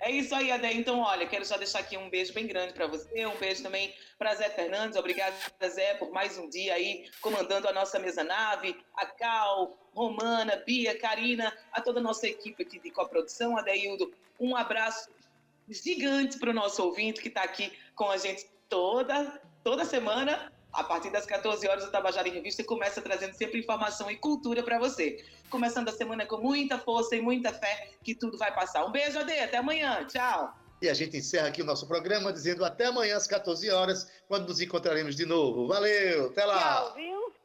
É 0.00 0.10
isso 0.10 0.34
aí, 0.34 0.50
Adé. 0.50 0.72
Então, 0.72 0.98
olha, 0.98 1.28
quero 1.28 1.44
já 1.44 1.56
deixar 1.56 1.78
aqui 1.78 1.96
um 1.96 2.10
beijo 2.10 2.32
bem 2.32 2.44
grande 2.44 2.72
para 2.72 2.88
você, 2.88 3.24
um 3.24 3.38
beijo 3.38 3.62
também 3.62 3.94
para 4.18 4.34
Zé 4.34 4.50
Fernandes. 4.50 4.98
Obrigada, 4.98 5.36
Zé, 5.68 5.94
por 5.94 6.10
mais 6.10 6.36
um 6.36 6.48
dia 6.48 6.74
aí 6.74 7.08
comandando 7.20 7.68
a 7.68 7.72
nossa 7.72 7.96
mesa 7.96 8.24
nave, 8.24 8.76
a 8.96 9.06
Cal, 9.06 9.78
Romana, 9.94 10.56
Bia, 10.66 10.98
Karina, 10.98 11.56
a 11.70 11.80
toda 11.80 12.00
a 12.00 12.02
nossa 12.02 12.26
equipe 12.26 12.64
aqui 12.64 12.80
de 12.80 12.90
coprodução. 12.90 13.56
Adeildo, 13.56 14.12
um 14.40 14.56
abraço 14.56 15.08
gigante 15.68 16.36
para 16.36 16.50
o 16.50 16.54
nosso 16.54 16.82
ouvinte 16.82 17.22
que 17.22 17.28
está 17.28 17.42
aqui 17.42 17.72
com 17.94 18.10
a 18.10 18.16
gente 18.16 18.46
toda, 18.68 19.40
toda 19.62 19.84
semana. 19.84 20.52
A 20.72 20.84
partir 20.84 21.10
das 21.10 21.26
14 21.26 21.66
horas, 21.66 21.84
o 21.84 21.90
Tabajara 21.90 22.28
em 22.28 22.32
Revista 22.32 22.62
começa 22.62 23.02
trazendo 23.02 23.34
sempre 23.34 23.58
informação 23.58 24.10
e 24.10 24.16
cultura 24.16 24.62
para 24.62 24.78
você. 24.78 25.24
Começando 25.48 25.88
a 25.88 25.92
semana 25.92 26.26
com 26.26 26.38
muita 26.38 26.78
força 26.78 27.16
e 27.16 27.20
muita 27.20 27.52
fé 27.52 27.90
que 28.04 28.14
tudo 28.14 28.38
vai 28.38 28.54
passar. 28.54 28.84
Um 28.84 28.92
beijo, 28.92 29.18
Ade, 29.18 29.32
até 29.32 29.56
amanhã. 29.56 30.06
Tchau. 30.06 30.54
E 30.80 30.88
a 30.88 30.94
gente 30.94 31.16
encerra 31.16 31.48
aqui 31.48 31.60
o 31.60 31.64
nosso 31.64 31.86
programa 31.86 32.32
dizendo 32.32 32.64
até 32.64 32.86
amanhã 32.86 33.16
às 33.16 33.26
14 33.26 33.68
horas, 33.70 34.10
quando 34.26 34.48
nos 34.48 34.60
encontraremos 34.60 35.14
de 35.14 35.26
novo. 35.26 35.66
Valeu, 35.66 36.26
até 36.26 36.44
lá. 36.44 36.58
Tchau, 36.58 36.94
viu? 36.94 37.39